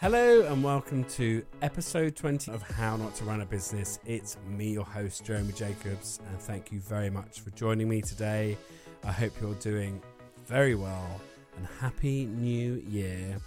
Hello 0.00 0.42
and 0.42 0.62
welcome 0.62 1.02
to 1.02 1.44
episode 1.60 2.14
20 2.14 2.52
of 2.52 2.62
How 2.62 2.96
Not 2.96 3.16
to 3.16 3.24
Run 3.24 3.40
a 3.40 3.44
Business. 3.44 3.98
It's 4.06 4.36
me, 4.46 4.70
your 4.74 4.84
host, 4.84 5.24
Jeremy 5.24 5.50
Jacobs, 5.50 6.20
and 6.28 6.38
thank 6.38 6.70
you 6.70 6.78
very 6.78 7.10
much 7.10 7.40
for 7.40 7.50
joining 7.50 7.88
me 7.88 8.00
today. 8.00 8.56
I 9.02 9.10
hope 9.10 9.32
you're 9.40 9.54
doing 9.54 10.00
very 10.46 10.76
well 10.76 11.20
and 11.56 11.66
happy 11.80 12.26
new 12.26 12.74
year. 12.88 13.38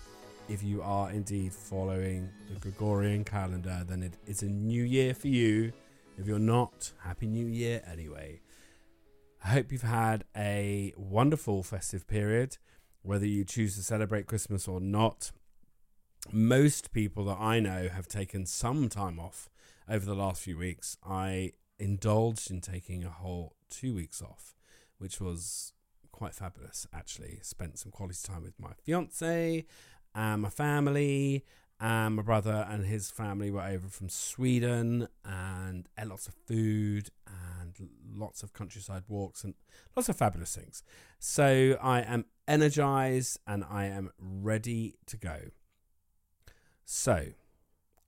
If 0.50 0.62
you 0.62 0.82
are 0.82 1.10
indeed 1.12 1.54
following 1.54 2.29
the 2.54 2.60
Gregorian 2.60 3.24
calendar, 3.24 3.86
then 3.88 4.04
it 4.04 4.18
is 4.28 4.44
a 4.44 4.49
new 4.49 4.83
year 4.83 5.13
for 5.13 5.29
you. 5.29 5.72
If 6.18 6.28
you're 6.28 6.38
not, 6.38 6.92
happy 7.02 7.28
new 7.28 7.46
year 7.46 7.81
anyway. 7.90 8.42
I 9.42 9.47
hope 9.47 9.72
you've 9.72 9.83
had 9.83 10.26
a 10.36 10.94
wonderful 10.97 11.63
festive 11.63 12.08
period, 12.08 12.58
whether 13.04 13.26
you 13.26 13.46
choose 13.46 13.78
to 13.78 13.83
celebrate 13.83 14.28
Christmas 14.28 14.68
or 14.68 14.81
not 14.81 15.31
most 16.31 16.91
people 16.91 17.26
that 17.26 17.38
I 17.40 17.59
know 17.59 17.90
have 17.90 18.08
taken 18.08 18.45
some 18.45 18.89
time 18.89 19.20
off 19.20 19.49
over 19.89 20.05
the 20.05 20.16
last 20.16 20.41
few 20.41 20.57
weeks. 20.57 20.97
I 21.03 21.53
indulged 21.80 22.52
in 22.52 22.61
taking 22.61 23.03
a 23.03 23.09
whole 23.09 23.55
two 23.70 23.95
weeks 23.95 24.21
off, 24.21 24.55
which 24.97 25.20
was 25.20 25.73
quite 26.11 26.35
fabulous 26.35 26.85
actually. 26.94 27.39
Spent 27.41 27.80
some 27.80 27.91
quality 27.91 28.20
time 28.23 28.44
with 28.44 28.59
my 28.59 28.73
fiance 28.84 29.66
and 30.13 30.41
my 30.41 30.49
family. 30.49 31.44
And 31.84 32.16
my 32.16 32.22
brother 32.22 32.67
and 32.69 32.85
his 32.85 33.09
family 33.09 33.49
were 33.49 33.63
over 33.63 33.88
from 33.88 34.08
Sweden 34.08 35.08
and 35.25 35.89
ate 35.99 36.09
lots 36.09 36.27
of 36.27 36.35
food 36.45 37.09
and 37.25 37.89
lots 38.13 38.44
of 38.44 38.53
countryside 38.53 39.02
walks 39.08 39.44
and 39.44 39.55
lots 39.95 40.08
of 40.08 40.16
fabulous 40.16 40.55
things. 40.55 40.83
So 41.17 41.80
I 41.81 42.02
am 42.02 42.25
energized 42.47 43.39
and 43.47 43.63
I 43.67 43.85
am 43.85 44.11
ready 44.19 44.94
to 45.08 45.17
go. 45.17 45.39
So, 46.94 47.27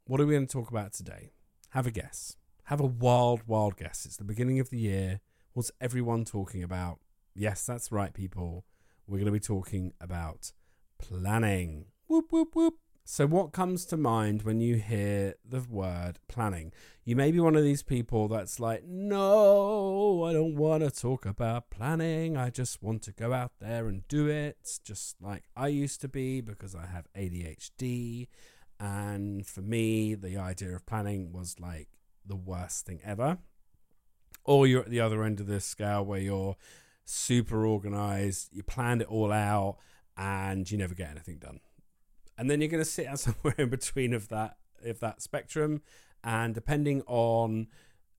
what 0.07 0.19
are 0.19 0.25
we 0.25 0.33
going 0.33 0.45
to 0.45 0.51
talk 0.51 0.69
about 0.69 0.91
today? 0.91 1.31
Have 1.69 1.87
a 1.87 1.91
guess. 1.91 2.35
Have 2.65 2.81
a 2.81 2.85
wild, 2.85 3.43
wild 3.47 3.77
guess. 3.77 4.05
It's 4.05 4.17
the 4.17 4.25
beginning 4.25 4.59
of 4.59 4.71
the 4.71 4.77
year. 4.77 5.21
What's 5.53 5.71
everyone 5.79 6.25
talking 6.25 6.61
about? 6.61 6.99
Yes, 7.33 7.65
that's 7.65 7.93
right, 7.93 8.13
people. 8.13 8.65
We're 9.07 9.19
going 9.19 9.27
to 9.27 9.31
be 9.31 9.39
talking 9.39 9.93
about 10.01 10.51
planning. 10.99 11.85
Whoop, 12.07 12.25
whoop, 12.33 12.49
whoop. 12.55 12.73
So, 13.05 13.25
what 13.25 13.53
comes 13.53 13.85
to 13.85 13.95
mind 13.95 14.41
when 14.41 14.59
you 14.59 14.75
hear 14.75 15.35
the 15.47 15.61
word 15.61 16.19
planning? 16.27 16.73
You 17.05 17.15
may 17.15 17.31
be 17.31 17.39
one 17.39 17.55
of 17.55 17.63
these 17.63 17.83
people 17.83 18.27
that's 18.27 18.59
like, 18.59 18.83
no, 18.85 20.25
I 20.25 20.33
don't 20.33 20.57
want 20.57 20.83
to 20.83 20.91
talk 20.91 21.25
about 21.25 21.69
planning. 21.69 22.35
I 22.35 22.49
just 22.49 22.83
want 22.83 23.01
to 23.03 23.13
go 23.13 23.31
out 23.31 23.53
there 23.61 23.87
and 23.87 24.05
do 24.09 24.27
it, 24.27 24.79
just 24.83 25.21
like 25.21 25.43
I 25.55 25.69
used 25.69 26.01
to 26.01 26.09
be 26.09 26.41
because 26.41 26.75
I 26.75 26.85
have 26.85 27.07
ADHD 27.15 28.27
and 28.83 29.47
for 29.47 29.61
me, 29.61 30.13
the 30.13 30.35
idea 30.35 30.75
of 30.75 30.85
planning 30.85 31.31
was 31.31 31.57
like 31.57 31.87
the 32.25 32.35
worst 32.35 32.85
thing 32.85 32.99
ever. 33.01 33.37
Or 34.43 34.67
you're 34.67 34.81
at 34.81 34.89
the 34.89 34.99
other 34.99 35.23
end 35.23 35.39
of 35.39 35.47
the 35.47 35.61
scale 35.61 36.03
where 36.03 36.19
you're 36.19 36.57
super 37.05 37.65
organized, 37.65 38.49
you 38.51 38.61
planned 38.61 39.01
it 39.01 39.07
all 39.07 39.31
out, 39.31 39.77
and 40.17 40.69
you 40.69 40.77
never 40.77 40.93
get 40.93 41.11
anything 41.11 41.37
done. 41.37 41.61
And 42.37 42.51
then 42.51 42.59
you're 42.59 42.69
going 42.69 42.83
to 42.83 42.89
sit 42.89 43.07
out 43.07 43.19
somewhere 43.21 43.55
in 43.57 43.69
between 43.69 44.13
of 44.13 44.27
that 44.27 44.57
of 44.83 44.99
that 44.99 45.21
spectrum, 45.21 45.81
and 46.21 46.53
depending 46.53 47.03
on 47.07 47.67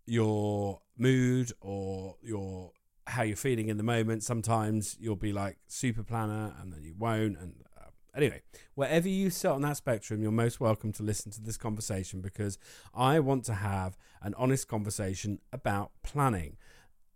your 0.06 0.81
mood 0.97 1.53
or 1.61 2.17
your 2.23 2.73
how 3.06 3.23
you're 3.23 3.37
feeling 3.37 3.69
in 3.69 3.77
the 3.77 3.83
moment, 3.83 4.23
sometimes 4.23 4.97
you'll 4.99 5.15
be 5.15 5.34
like 5.34 5.59
super 5.67 6.03
planner, 6.03 6.55
and 6.59 6.73
then 6.73 6.83
you 6.83 6.95
won't, 6.99 7.37
and 7.37 7.65
Anyway, 8.17 8.43
wherever 8.75 9.09
you 9.09 9.29
sit 9.29 9.51
on 9.51 9.62
that 9.62 9.77
spectrum, 9.77 10.23
you're 10.23 10.31
most 10.31 10.61
welcome 10.61 10.93
to 10.93 11.03
listen 11.03 11.33
to 11.33 11.41
this 11.41 11.57
conversation 11.57 12.21
because 12.21 12.59
I 12.95 13.19
want 13.19 13.45
to 13.47 13.55
have 13.55 13.98
an 14.23 14.34
honest 14.37 14.69
conversation 14.69 15.41
about 15.53 15.91
planning. 16.05 16.56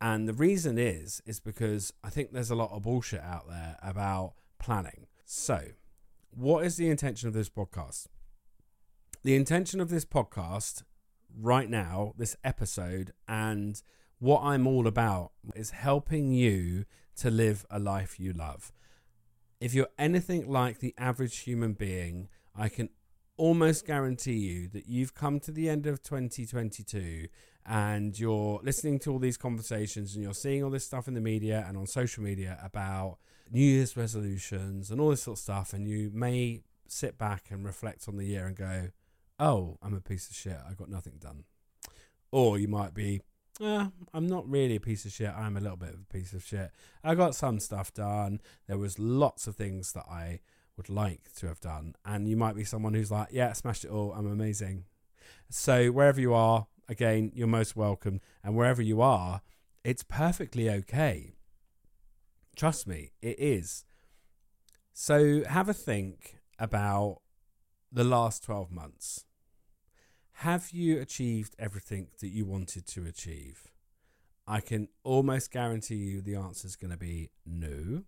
And 0.01 0.29
the 0.29 0.33
reason 0.33 0.77
is, 0.77 1.23
is 1.25 1.39
because 1.39 1.93
I 2.03 2.11
think 2.11 2.33
there's 2.33 2.51
a 2.51 2.57
lot 2.57 2.73
of 2.73 2.83
bullshit 2.83 3.21
out 3.21 3.49
there 3.49 3.77
about 3.81 4.35
planning. 4.59 5.07
So, 5.25 5.61
what 6.31 6.65
is 6.65 6.77
the 6.77 6.91
intention 6.91 7.29
of 7.29 7.35
this 7.35 7.49
podcast? 7.49 8.07
The 9.23 9.37
intention 9.37 9.81
of 9.81 9.91
this 9.91 10.05
podcast 10.05 10.83
right 11.41 11.71
now, 11.71 12.15
this 12.17 12.37
episode, 12.43 13.13
and 13.29 13.81
what 14.19 14.43
I'm 14.43 14.67
all 14.67 14.87
about 14.89 15.31
is 15.55 15.71
helping 15.71 16.33
you 16.33 16.87
to 17.17 17.31
live 17.31 17.67
a 17.71 17.79
life 17.79 18.19
you 18.19 18.33
love 18.33 18.73
if 19.61 19.75
you're 19.75 19.89
anything 19.99 20.49
like 20.49 20.79
the 20.79 20.95
average 20.99 21.39
human 21.39 21.73
being, 21.73 22.29
I 22.55 22.69
can 22.69 22.91
almost 23.37 23.87
guarantee 23.87 24.37
you 24.37 24.69
that 24.69 24.89
you've 24.89 25.15
come 25.15 25.41
to 25.41 25.53
the 25.53 25.69
end 25.69 25.87
of 25.87 26.03
2022 26.03 27.29
and 27.65 28.19
you're 28.19 28.61
listening 28.63 28.99
to 29.01 29.13
all 29.13 29.19
these 29.19 29.37
conversations 29.37 30.15
and 30.15 30.25
you're 30.25 30.35
seeing 30.35 30.65
all 30.65 30.71
this 30.71 30.85
stuff 30.85 31.07
in 31.07 31.15
the 31.15 31.21
media 31.21 31.65
and 31.69 31.77
on 31.77 31.87
social 31.87 32.23
media 32.23 32.59
about 32.63 33.19
New 33.51 33.61
Year's 33.61 33.97
resolutions 33.97 34.91
and 34.91 35.01
all 35.01 35.11
this 35.11 35.23
sort 35.23 35.39
of 35.39 35.43
stuff. 35.43 35.73
And 35.73 35.87
you 35.87 36.11
may 36.13 36.63
sit 36.87 37.19
back 37.19 37.47
and 37.51 37.65
reflect 37.65 38.09
on 38.09 38.17
the 38.17 38.25
year 38.25 38.47
and 38.47 38.57
go, 38.57 38.89
oh, 39.39 39.79
I'm 39.83 39.95
a 39.95 40.01
piece 40.01 40.29
of 40.31 40.37
shit. 40.37 40.57
I 40.69 40.75
got 40.75 40.89
nothing 40.89 41.15
done. 41.19 41.45
Or 42.31 42.59
you 42.59 42.69
might 42.69 42.95
be, 42.95 43.21
uh, 43.61 43.89
I'm 44.15 44.27
not 44.27 44.49
really 44.49 44.77
a 44.77 44.81
piece 44.81 45.05
of 45.05 45.13
shit. 45.13 45.31
I'm 45.31 45.57
a 45.57 45.61
little 45.61 45.77
bit 45.77 45.91
of 45.91 46.01
a 46.01 46.13
piece 46.13 46.33
of 46.33 46.45
shit. 46.45 46.71
I 47.03 47.15
got 47.15 47.35
some 47.35 47.61
stuff 47.61 47.93
done. 47.93 48.41
There 48.67 48.79
was 48.79 48.99
lots 48.99 49.47
of 49.47 49.57
things 49.57 49.93
that 49.93 50.07
I 50.11 50.41
would 50.77 50.89
like 50.89 51.33
to 51.37 51.47
have 51.49 51.61
done. 51.61 51.95
And 52.05 52.29
you 52.29 52.37
might 52.37 52.57
be 52.57 52.65
someone 52.65 52.95
who's 52.95 53.11
like, 53.11 53.29
yeah, 53.33 53.53
smashed 53.53 53.85
it 53.85 53.91
all. 53.91 54.13
I'm 54.13 54.31
amazing. 54.31 54.85
So 55.51 55.91
wherever 55.91 56.21
you 56.21 56.35
are, 56.35 56.67
again, 56.89 57.33
you're 57.35 57.47
most 57.47 57.77
welcome. 57.77 58.21
And 58.45 58.57
wherever 58.57 58.81
you 58.81 59.03
are, 59.03 59.43
it's 59.85 60.03
perfectly 60.03 60.71
okay. 60.71 61.35
Trust 62.57 62.87
me, 62.87 63.13
it 63.21 63.39
is. 63.39 63.85
So 64.93 65.45
have 65.45 65.69
a 65.69 65.75
think 65.75 66.39
about 66.59 67.21
the 67.91 68.05
last 68.05 68.45
12 68.45 68.71
months. 68.71 69.25
Have 70.43 70.71
you 70.71 71.01
achieved 71.01 71.57
everything 71.59 72.11
that 72.21 72.29
you 72.29 72.47
wanted 72.47 72.87
to 72.87 73.05
achieve? 73.05 73.73
I 74.47 74.61
can 74.61 74.87
almost 75.03 75.51
guarantee 75.51 75.97
you 75.97 76.21
the 76.21 76.37
answer 76.37 76.69
is 76.69 76.77
going 76.77 76.93
to 76.93 76.97
be 76.97 77.31
no. 77.45 78.05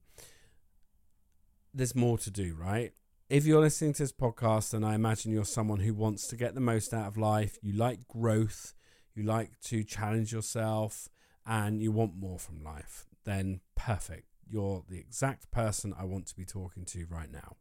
There's 1.74 1.96
more 1.96 2.18
to 2.18 2.30
do, 2.30 2.54
right? 2.54 2.92
If 3.28 3.46
you're 3.46 3.60
listening 3.60 3.94
to 3.94 4.04
this 4.04 4.12
podcast, 4.12 4.72
and 4.74 4.86
I 4.86 4.94
imagine 4.94 5.32
you're 5.32 5.44
someone 5.44 5.80
who 5.80 5.92
wants 5.92 6.28
to 6.28 6.36
get 6.36 6.54
the 6.54 6.60
most 6.60 6.94
out 6.94 7.08
of 7.08 7.16
life, 7.16 7.58
you 7.62 7.72
like 7.72 8.06
growth, 8.06 8.74
you 9.12 9.24
like 9.24 9.58
to 9.62 9.82
challenge 9.82 10.32
yourself, 10.32 11.08
and 11.44 11.82
you 11.82 11.90
want 11.90 12.14
more 12.14 12.38
from 12.38 12.62
life, 12.62 13.06
then 13.24 13.58
perfect. 13.74 14.28
You're 14.48 14.84
the 14.88 15.00
exact 15.00 15.50
person 15.50 15.92
I 15.98 16.04
want 16.04 16.28
to 16.28 16.36
be 16.36 16.44
talking 16.44 16.84
to 16.84 17.06
right 17.10 17.32
now. 17.32 17.56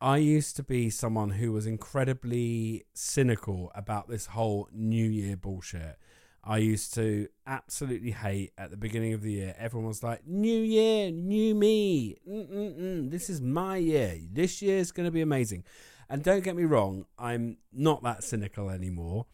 I 0.00 0.18
used 0.18 0.54
to 0.56 0.62
be 0.62 0.90
someone 0.90 1.30
who 1.30 1.50
was 1.50 1.66
incredibly 1.66 2.84
cynical 2.94 3.72
about 3.74 4.08
this 4.08 4.26
whole 4.26 4.68
New 4.72 5.04
Year 5.04 5.36
bullshit. 5.36 5.98
I 6.44 6.58
used 6.58 6.94
to 6.94 7.26
absolutely 7.48 8.12
hate 8.12 8.52
at 8.56 8.70
the 8.70 8.76
beginning 8.76 9.12
of 9.12 9.22
the 9.22 9.32
year. 9.32 9.56
Everyone 9.58 9.88
was 9.88 10.04
like, 10.04 10.24
New 10.24 10.62
Year, 10.62 11.10
new 11.10 11.52
me. 11.52 12.16
Mm-mm-mm. 12.28 13.10
This 13.10 13.28
is 13.28 13.40
my 13.40 13.76
year. 13.78 14.16
This 14.30 14.62
year 14.62 14.78
is 14.78 14.92
going 14.92 15.06
to 15.06 15.10
be 15.10 15.20
amazing. 15.20 15.64
And 16.08 16.22
don't 16.22 16.44
get 16.44 16.54
me 16.54 16.64
wrong, 16.64 17.06
I'm 17.18 17.58
not 17.72 18.04
that 18.04 18.22
cynical 18.22 18.70
anymore. 18.70 19.26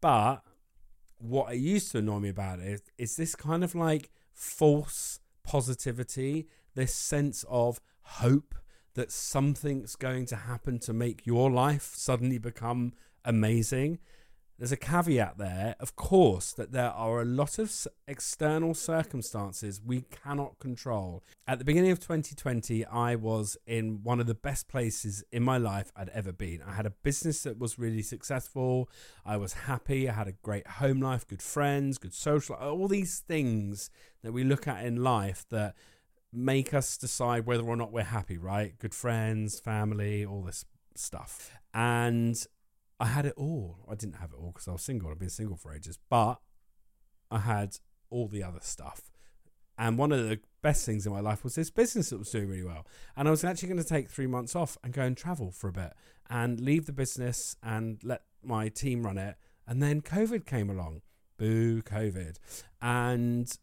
But 0.00 0.38
what 1.18 1.50
I 1.50 1.52
used 1.52 1.92
to 1.92 1.98
annoy 1.98 2.20
me 2.20 2.30
about 2.30 2.60
it 2.60 2.68
is, 2.68 2.82
is 2.96 3.16
this 3.16 3.36
kind 3.36 3.62
of 3.62 3.74
like 3.74 4.10
false 4.32 5.20
positivity, 5.44 6.48
this 6.74 6.94
sense 6.94 7.44
of 7.50 7.80
hope 8.00 8.54
that 8.98 9.12
something's 9.12 9.94
going 9.94 10.26
to 10.26 10.34
happen 10.34 10.80
to 10.80 10.92
make 10.92 11.24
your 11.24 11.48
life 11.52 11.92
suddenly 11.94 12.36
become 12.36 12.92
amazing. 13.24 14.00
There's 14.58 14.72
a 14.72 14.76
caveat 14.76 15.38
there, 15.38 15.76
of 15.78 15.94
course, 15.94 16.52
that 16.54 16.72
there 16.72 16.90
are 16.90 17.20
a 17.20 17.24
lot 17.24 17.60
of 17.60 17.72
external 18.08 18.74
circumstances 18.74 19.80
we 19.80 20.00
cannot 20.00 20.58
control. 20.58 21.22
At 21.46 21.60
the 21.60 21.64
beginning 21.64 21.92
of 21.92 22.00
2020, 22.00 22.84
I 22.86 23.14
was 23.14 23.56
in 23.68 24.02
one 24.02 24.18
of 24.18 24.26
the 24.26 24.34
best 24.34 24.66
places 24.66 25.22
in 25.30 25.44
my 25.44 25.58
life 25.58 25.92
I'd 25.94 26.08
ever 26.08 26.32
been. 26.32 26.60
I 26.66 26.72
had 26.72 26.84
a 26.84 26.90
business 26.90 27.44
that 27.44 27.56
was 27.56 27.78
really 27.78 28.02
successful. 28.02 28.90
I 29.24 29.36
was 29.36 29.52
happy. 29.52 30.08
I 30.08 30.12
had 30.12 30.26
a 30.26 30.32
great 30.32 30.66
home 30.66 31.00
life, 31.00 31.24
good 31.24 31.40
friends, 31.40 31.98
good 31.98 32.14
social, 32.14 32.56
all 32.56 32.88
these 32.88 33.20
things 33.20 33.90
that 34.24 34.32
we 34.32 34.42
look 34.42 34.66
at 34.66 34.84
in 34.84 35.04
life 35.04 35.46
that 35.50 35.76
make 36.32 36.74
us 36.74 36.96
decide 36.96 37.46
whether 37.46 37.62
or 37.62 37.76
not 37.76 37.92
we're 37.92 38.02
happy, 38.02 38.38
right? 38.38 38.78
Good 38.78 38.94
friends, 38.94 39.60
family, 39.60 40.24
all 40.24 40.42
this 40.42 40.64
stuff. 40.94 41.52
And 41.72 42.36
I 43.00 43.06
had 43.06 43.26
it 43.26 43.34
all. 43.36 43.78
I 43.90 43.94
didn't 43.94 44.16
have 44.16 44.32
it 44.32 44.36
all 44.38 44.52
because 44.52 44.68
I 44.68 44.72
was 44.72 44.82
single. 44.82 45.10
I've 45.10 45.18
been 45.18 45.30
single 45.30 45.56
for 45.56 45.72
ages, 45.72 45.98
but 46.10 46.40
I 47.30 47.38
had 47.38 47.76
all 48.10 48.26
the 48.28 48.42
other 48.42 48.60
stuff 48.62 49.10
And 49.78 49.96
one 49.96 50.10
of 50.10 50.28
the 50.28 50.40
best 50.60 50.84
things 50.84 51.06
in 51.06 51.12
my 51.12 51.20
life 51.20 51.44
was 51.44 51.54
this 51.54 51.70
business 51.70 52.10
that 52.10 52.18
was 52.18 52.30
doing 52.30 52.48
really 52.48 52.64
well. 52.64 52.84
And 53.16 53.28
I 53.28 53.30
was 53.30 53.44
actually 53.44 53.68
going 53.68 53.82
to 53.82 53.88
take 53.88 54.10
three 54.10 54.26
months 54.26 54.56
off 54.56 54.76
and 54.82 54.92
go 54.92 55.02
and 55.02 55.16
travel 55.16 55.52
for 55.52 55.68
a 55.68 55.72
bit 55.72 55.92
and 56.28 56.60
leave 56.60 56.86
the 56.86 56.92
business 56.92 57.56
and 57.62 58.02
let 58.02 58.22
my 58.42 58.68
team 58.68 59.06
run 59.06 59.18
it. 59.18 59.36
And 59.66 59.80
then 59.80 60.00
COVID 60.00 60.46
came 60.46 60.68
along. 60.68 61.02
Boo, 61.38 61.80
COVID. 61.82 62.36
And 62.82 63.56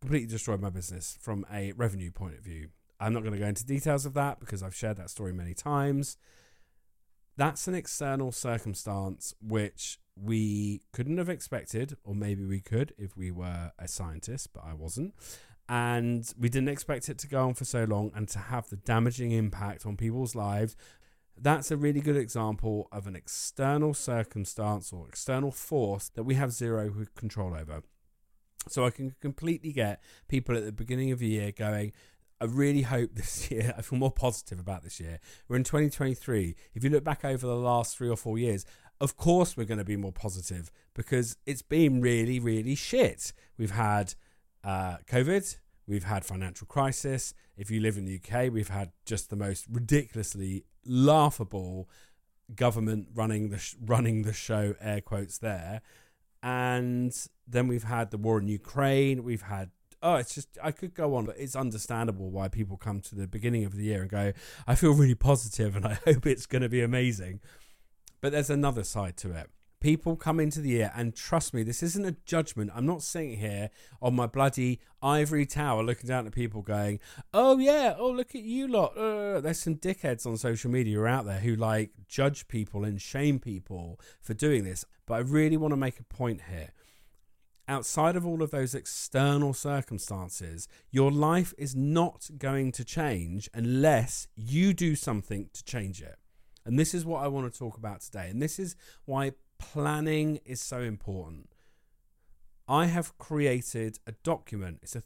completely 0.00 0.28
destroyed 0.28 0.60
my 0.60 0.70
business 0.70 1.18
from 1.20 1.44
a 1.52 1.72
revenue 1.72 2.10
point 2.10 2.34
of 2.34 2.40
view. 2.40 2.68
I'm 3.00 3.12
not 3.12 3.22
going 3.22 3.32
to 3.32 3.38
go 3.38 3.46
into 3.46 3.64
details 3.64 4.06
of 4.06 4.14
that 4.14 4.40
because 4.40 4.62
I've 4.62 4.74
shared 4.74 4.96
that 4.96 5.10
story 5.10 5.32
many 5.32 5.54
times. 5.54 6.16
That's 7.36 7.68
an 7.68 7.74
external 7.74 8.32
circumstance 8.32 9.34
which 9.40 9.98
we 10.16 10.82
couldn't 10.92 11.18
have 11.18 11.28
expected, 11.28 11.96
or 12.02 12.14
maybe 12.14 12.44
we 12.44 12.60
could 12.60 12.92
if 12.98 13.16
we 13.16 13.30
were 13.30 13.70
a 13.78 13.86
scientist, 13.86 14.52
but 14.52 14.64
I 14.64 14.74
wasn't. 14.74 15.14
And 15.68 16.32
we 16.38 16.48
didn't 16.48 16.70
expect 16.70 17.08
it 17.08 17.18
to 17.18 17.28
go 17.28 17.46
on 17.46 17.54
for 17.54 17.64
so 17.64 17.84
long 17.84 18.10
and 18.14 18.26
to 18.30 18.38
have 18.38 18.68
the 18.68 18.76
damaging 18.76 19.32
impact 19.32 19.86
on 19.86 19.96
people's 19.96 20.34
lives. 20.34 20.74
That's 21.40 21.70
a 21.70 21.76
really 21.76 22.00
good 22.00 22.16
example 22.16 22.88
of 22.90 23.06
an 23.06 23.14
external 23.14 23.94
circumstance 23.94 24.92
or 24.92 25.06
external 25.06 25.52
force 25.52 26.08
that 26.14 26.24
we 26.24 26.34
have 26.34 26.52
zero 26.52 26.92
control 27.14 27.54
over. 27.54 27.82
So 28.66 28.84
I 28.84 28.90
can 28.90 29.14
completely 29.20 29.72
get 29.72 30.02
people 30.28 30.56
at 30.56 30.64
the 30.64 30.72
beginning 30.72 31.12
of 31.12 31.20
the 31.20 31.28
year 31.28 31.52
going, 31.52 31.92
I 32.40 32.44
really 32.44 32.82
hope 32.82 33.14
this 33.14 33.50
year, 33.50 33.74
I 33.76 33.82
feel 33.82 33.98
more 33.98 34.12
positive 34.12 34.58
about 34.58 34.82
this 34.82 35.00
year. 35.00 35.20
We're 35.48 35.56
in 35.56 35.64
2023. 35.64 36.54
If 36.74 36.84
you 36.84 36.90
look 36.90 37.04
back 37.04 37.24
over 37.24 37.46
the 37.46 37.56
last 37.56 37.96
three 37.96 38.08
or 38.08 38.16
four 38.16 38.38
years, 38.38 38.64
of 39.00 39.16
course 39.16 39.56
we're 39.56 39.64
going 39.64 39.78
to 39.78 39.84
be 39.84 39.96
more 39.96 40.12
positive 40.12 40.70
because 40.94 41.36
it's 41.46 41.62
been 41.62 42.00
really, 42.00 42.40
really 42.40 42.74
shit. 42.74 43.32
We've 43.56 43.70
had 43.70 44.14
uh, 44.64 44.96
COVID, 45.06 45.56
we've 45.86 46.04
had 46.04 46.24
financial 46.24 46.66
crisis. 46.66 47.34
If 47.56 47.70
you 47.70 47.80
live 47.80 47.96
in 47.96 48.04
the 48.04 48.20
UK, 48.20 48.52
we've 48.52 48.68
had 48.68 48.92
just 49.04 49.30
the 49.30 49.36
most 49.36 49.66
ridiculously 49.70 50.64
laughable 50.84 51.88
government 52.54 53.08
running 53.14 53.50
the 53.50 53.58
sh- 53.58 53.76
running 53.84 54.22
the 54.22 54.32
show, 54.32 54.74
air 54.80 55.00
quotes 55.00 55.38
there, 55.38 55.82
and 56.42 57.14
then 57.46 57.68
we've 57.68 57.84
had 57.84 58.10
the 58.10 58.18
war 58.18 58.38
in 58.38 58.48
Ukraine. 58.48 59.24
We've 59.24 59.42
had 59.42 59.70
oh, 60.02 60.16
it's 60.16 60.34
just 60.34 60.58
I 60.62 60.70
could 60.70 60.94
go 60.94 61.14
on, 61.16 61.24
but 61.24 61.36
it's 61.38 61.56
understandable 61.56 62.30
why 62.30 62.48
people 62.48 62.76
come 62.76 63.00
to 63.00 63.14
the 63.14 63.26
beginning 63.26 63.64
of 63.64 63.76
the 63.76 63.84
year 63.84 64.02
and 64.02 64.10
go, 64.10 64.32
I 64.66 64.74
feel 64.74 64.92
really 64.92 65.14
positive 65.14 65.76
and 65.76 65.86
I 65.86 65.94
hope 66.04 66.26
it's 66.26 66.46
going 66.46 66.62
to 66.62 66.68
be 66.68 66.82
amazing. 66.82 67.40
But 68.20 68.32
there's 68.32 68.50
another 68.50 68.84
side 68.84 69.16
to 69.18 69.32
it. 69.32 69.50
People 69.80 70.16
come 70.16 70.40
into 70.40 70.60
the 70.60 70.70
year, 70.70 70.92
and 70.96 71.14
trust 71.14 71.54
me, 71.54 71.62
this 71.62 71.82
isn't 71.82 72.04
a 72.04 72.16
judgment. 72.24 72.72
I'm 72.74 72.86
not 72.86 73.02
sitting 73.02 73.38
here 73.38 73.70
on 74.02 74.16
my 74.16 74.26
bloody 74.26 74.80
ivory 75.00 75.46
tower 75.46 75.84
looking 75.84 76.08
down 76.08 76.26
at 76.26 76.32
people 76.32 76.62
going, 76.62 76.98
oh, 77.32 77.58
yeah, 77.58 77.94
oh, 77.96 78.10
look 78.10 78.34
at 78.34 78.42
you 78.42 78.66
lot. 78.66 78.96
Uh, 78.96 79.40
there's 79.40 79.60
some 79.60 79.76
dickheads 79.76 80.26
on 80.26 80.36
social 80.36 80.70
media 80.70 81.04
out 81.04 81.26
there 81.26 81.38
who 81.38 81.54
like 81.54 81.90
judge 82.08 82.48
people 82.48 82.84
and 82.84 83.00
shame 83.00 83.38
people 83.38 84.00
for 84.20 84.34
doing 84.34 84.64
this. 84.64 84.84
But 85.06 85.14
I 85.14 85.18
really 85.18 85.56
want 85.56 85.72
to 85.72 85.76
make 85.76 86.00
a 86.00 86.04
point 86.04 86.42
here 86.50 86.72
outside 87.68 88.16
of 88.16 88.26
all 88.26 88.42
of 88.42 88.50
those 88.50 88.74
external 88.74 89.52
circumstances, 89.52 90.66
your 90.90 91.12
life 91.12 91.52
is 91.58 91.76
not 91.76 92.30
going 92.38 92.72
to 92.72 92.84
change 92.84 93.48
unless 93.52 94.26
you 94.34 94.72
do 94.72 94.96
something 94.96 95.50
to 95.52 95.62
change 95.62 96.00
it. 96.00 96.16
And 96.64 96.78
this 96.78 96.94
is 96.94 97.04
what 97.04 97.22
I 97.22 97.28
want 97.28 97.52
to 97.52 97.58
talk 97.58 97.76
about 97.76 98.00
today. 98.00 98.28
And 98.30 98.42
this 98.42 98.58
is 98.58 98.74
why 99.04 99.32
planning 99.58 100.40
is 100.44 100.60
so 100.60 100.80
important. 100.80 101.50
I 102.66 102.86
have 102.86 103.16
created 103.18 103.98
a 104.06 104.12
document. 104.22 104.80
It's 104.82 104.94
a 104.94 105.02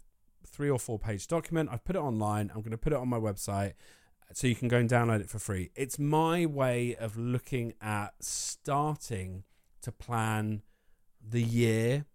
three 0.46 0.70
or 0.70 0.78
four 0.78 0.98
page 0.98 1.26
document. 1.28 1.70
I've 1.72 1.84
put 1.84 1.96
it 1.96 2.00
online. 2.00 2.50
I'm 2.54 2.60
going 2.60 2.72
to 2.72 2.78
put 2.78 2.92
it 2.92 2.98
on 2.98 3.08
my 3.08 3.18
website 3.18 3.70
uh, 4.22 4.34
so 4.34 4.46
you 4.46 4.54
can 4.54 4.68
go 4.68 4.78
and 4.78 4.90
download 4.90 5.20
it 5.20 5.30
for 5.30 5.38
free. 5.38 5.70
It's 5.74 5.98
my 5.98 6.46
way 6.46 6.96
of 6.96 7.16
looking 7.16 7.74
at 7.80 8.14
starting 8.20 9.44
to 9.82 9.92
plan 9.92 10.62
the 11.26 11.42
year 11.42 12.06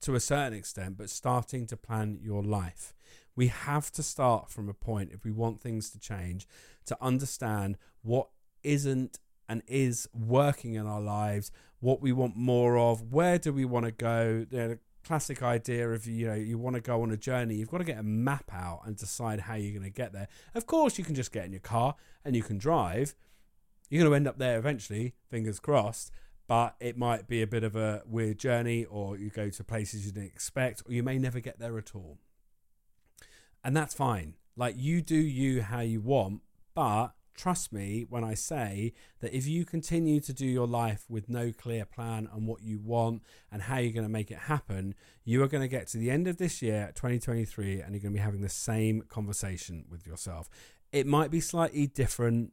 to 0.00 0.14
a 0.14 0.20
certain 0.20 0.54
extent, 0.54 0.96
but 0.96 1.10
starting 1.10 1.66
to 1.66 1.76
plan 1.76 2.18
your 2.22 2.42
life. 2.42 2.94
We 3.36 3.48
have 3.48 3.90
to 3.92 4.02
start 4.02 4.50
from 4.50 4.68
a 4.68 4.74
point 4.74 5.10
if 5.12 5.24
we 5.24 5.30
want 5.30 5.60
things 5.60 5.90
to 5.90 5.98
change 5.98 6.46
to 6.86 6.96
understand 7.00 7.76
what 8.02 8.28
isn't 8.62 9.18
and 9.48 9.62
is 9.66 10.08
working 10.12 10.74
in 10.74 10.86
our 10.86 11.00
lives, 11.00 11.50
what 11.80 12.00
we 12.00 12.12
want 12.12 12.36
more 12.36 12.76
of, 12.78 13.12
where 13.12 13.38
do 13.38 13.52
we 13.52 13.64
want 13.64 13.86
to 13.86 13.92
go. 13.92 14.46
The 14.48 14.78
classic 15.04 15.42
idea 15.42 15.88
of 15.88 16.06
you 16.06 16.26
know 16.26 16.34
you 16.34 16.58
want 16.58 16.76
to 16.76 16.82
go 16.82 17.02
on 17.02 17.10
a 17.10 17.16
journey, 17.16 17.54
you've 17.54 17.70
got 17.70 17.78
to 17.78 17.84
get 17.84 17.98
a 17.98 18.02
map 18.02 18.50
out 18.52 18.82
and 18.84 18.96
decide 18.96 19.40
how 19.40 19.54
you're 19.54 19.72
going 19.72 19.90
to 19.90 19.90
get 19.90 20.12
there. 20.12 20.28
Of 20.54 20.66
course, 20.66 20.98
you 20.98 21.04
can 21.04 21.14
just 21.14 21.32
get 21.32 21.46
in 21.46 21.52
your 21.52 21.60
car 21.60 21.94
and 22.24 22.36
you 22.36 22.42
can 22.42 22.58
drive. 22.58 23.14
You're 23.88 24.02
going 24.02 24.10
to 24.10 24.16
end 24.16 24.28
up 24.28 24.38
there 24.38 24.58
eventually, 24.58 25.14
fingers 25.30 25.60
crossed 25.60 26.12
but 26.48 26.76
it 26.80 26.96
might 26.96 27.28
be 27.28 27.42
a 27.42 27.46
bit 27.46 27.62
of 27.62 27.76
a 27.76 28.02
weird 28.06 28.38
journey, 28.38 28.86
or 28.86 29.18
you 29.18 29.28
go 29.28 29.50
to 29.50 29.62
places 29.62 30.06
you 30.06 30.12
didn't 30.12 30.28
expect, 30.28 30.82
or 30.86 30.92
you 30.92 31.02
may 31.02 31.18
never 31.18 31.40
get 31.40 31.60
there 31.60 31.76
at 31.76 31.94
all. 31.94 32.18
And 33.62 33.76
that's 33.76 33.94
fine. 33.94 34.34
Like 34.56 34.74
you 34.76 35.02
do 35.02 35.14
you 35.14 35.62
how 35.62 35.80
you 35.80 36.00
want, 36.00 36.40
but 36.74 37.08
trust 37.38 37.72
me 37.72 38.04
when 38.10 38.24
I 38.24 38.34
say 38.34 38.92
that 39.20 39.34
if 39.34 39.46
you 39.46 39.64
continue 39.64 40.20
to 40.20 40.32
do 40.34 40.44
your 40.44 40.66
life 40.66 41.04
with 41.08 41.28
no 41.28 41.52
clear 41.52 41.86
plan 41.86 42.28
on 42.32 42.44
what 42.44 42.62
you 42.62 42.78
want 42.78 43.22
and 43.50 43.62
how 43.62 43.78
you're 43.78 43.92
going 43.92 44.04
to 44.04 44.12
make 44.12 44.30
it 44.30 44.38
happen, 44.38 44.94
you 45.24 45.42
are 45.42 45.48
going 45.48 45.62
to 45.62 45.68
get 45.68 45.86
to 45.88 45.98
the 45.98 46.10
end 46.10 46.26
of 46.26 46.36
this 46.36 46.60
year, 46.60 46.92
2023, 46.94 47.80
and 47.80 47.92
you're 47.92 48.00
going 48.00 48.12
to 48.12 48.18
be 48.18 48.18
having 48.18 48.42
the 48.42 48.48
same 48.48 49.02
conversation 49.02 49.84
with 49.88 50.06
yourself. 50.06 50.50
It 50.92 51.06
might 51.06 51.30
be 51.30 51.40
slightly 51.40 51.86
different. 51.86 52.52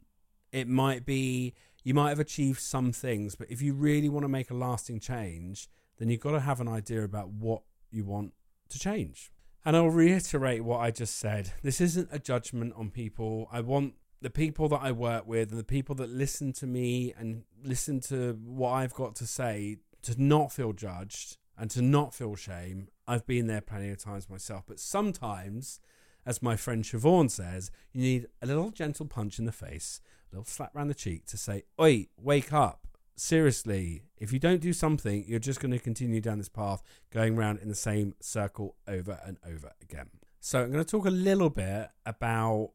It 0.52 0.68
might 0.68 1.06
be 1.06 1.56
you 1.84 1.94
might 1.94 2.10
have 2.10 2.20
achieved 2.20 2.62
some 2.62 2.92
things, 2.92 3.36
but 3.36 3.50
if 3.52 3.62
you 3.62 3.74
really 3.74 4.10
want 4.10 4.24
to 4.24 4.30
make 4.30 4.50
a 4.50 4.56
lasting 4.56 5.00
change, 5.00 5.68
then 5.98 6.10
you've 6.10 6.22
got 6.22 6.32
to 6.32 6.40
have 6.40 6.62
an 6.62 6.68
idea 6.68 7.04
about 7.04 7.30
what 7.30 7.62
you 7.92 8.06
want 8.06 8.34
to 8.70 8.80
change. 8.80 9.32
And 9.64 9.76
I'll 9.76 9.90
reiterate 9.90 10.64
what 10.64 10.80
I 10.80 10.92
just 10.92 11.18
said. 11.18 11.54
This 11.64 11.82
isn't 11.82 12.10
a 12.12 12.20
judgment 12.20 12.74
on 12.76 12.92
people. 12.92 13.50
I 13.52 13.62
want 13.62 13.94
the 14.25 14.31
people 14.31 14.68
that 14.68 14.81
I 14.81 14.92
work 14.92 15.27
with 15.27 15.51
and 15.51 15.60
the 15.60 15.63
people 15.63 15.94
that 15.94 16.10
listen 16.10 16.51
to 16.54 16.66
me 16.66 17.13
and 17.16 17.44
listen 17.63 18.00
to 18.00 18.33
what 18.44 18.72
I've 18.72 18.95
got 18.95 19.13
to 19.18 19.27
say 19.27 19.77
to 20.01 20.19
not 20.19 20.51
feel 20.51 20.74
judged 20.74 21.38
and 21.56 21.69
to 21.69 21.83
not 21.83 22.16
feel 22.16 22.36
shame. 22.36 22.88
I've 23.07 23.27
been 23.27 23.45
there 23.45 23.62
plenty 23.62 23.92
of 23.92 24.00
times 24.00 24.27
myself, 24.27 24.63
but 24.68 24.80
sometimes, 24.80 25.80
as 26.25 26.42
my 26.42 26.56
friend 26.56 26.83
Siobhan 26.83 27.30
says, 27.30 27.69
you 27.94 28.01
need 28.01 28.25
a 28.42 28.48
little 28.48 28.72
gentle 28.72 29.06
punch 29.06 29.38
in 29.38 29.45
the 29.45 29.51
face 29.51 30.01
a 30.31 30.36
little 30.36 30.45
slap 30.45 30.75
around 30.75 30.88
the 30.88 30.95
cheek 30.95 31.27
to 31.27 31.38
say, 31.38 31.62
Oi, 31.80 32.07
wake 32.18 32.51
up. 32.51 32.88
Seriously, 33.16 34.05
if 34.17 34.34
you 34.34 34.39
don't 34.39 34.60
do 34.60 34.74
something, 34.74 35.24
you're 35.27 35.38
just 35.38 35.60
going 35.60 35.72
to 35.72 35.77
continue 35.77 36.20
down 36.20 36.39
this 36.39 36.50
path, 36.50 36.82
going 37.12 37.38
around 37.38 37.60
in 37.60 37.70
the 37.70 37.75
same 37.75 38.15
circle 38.22 38.75
over 38.88 39.20
and 39.24 39.38
over 39.48 39.74
again. 39.84 40.10
So, 40.39 40.63
I'm 40.63 40.72
going 40.72 40.84
to 40.84 40.89
talk 40.89 41.05
a 41.05 41.12
little 41.12 41.51
bit 41.51 41.89
about 42.08 42.72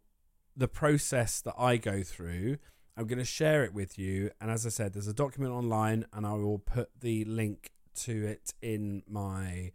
the 0.57 0.69
process 0.69 1.41
that 1.41 1.55
I 1.59 1.77
go 1.77 2.03
through. 2.03 2.59
I'm 2.97 3.07
going 3.07 3.19
to 3.19 3.25
share 3.25 3.65
it 3.65 3.73
with 3.73 3.99
you. 3.99 4.31
And 4.41 4.51
as 4.51 4.67
I 4.67 4.69
said, 4.69 4.93
there's 4.93 5.09
a 5.09 5.15
document 5.15 5.53
online, 5.53 6.07
and 6.13 6.27
I 6.27 6.35
will 6.35 6.59
put 6.59 6.91
the 7.01 7.25
link 7.25 7.71
to 8.03 8.27
it 8.27 8.53
in 8.61 9.03
my 9.09 9.73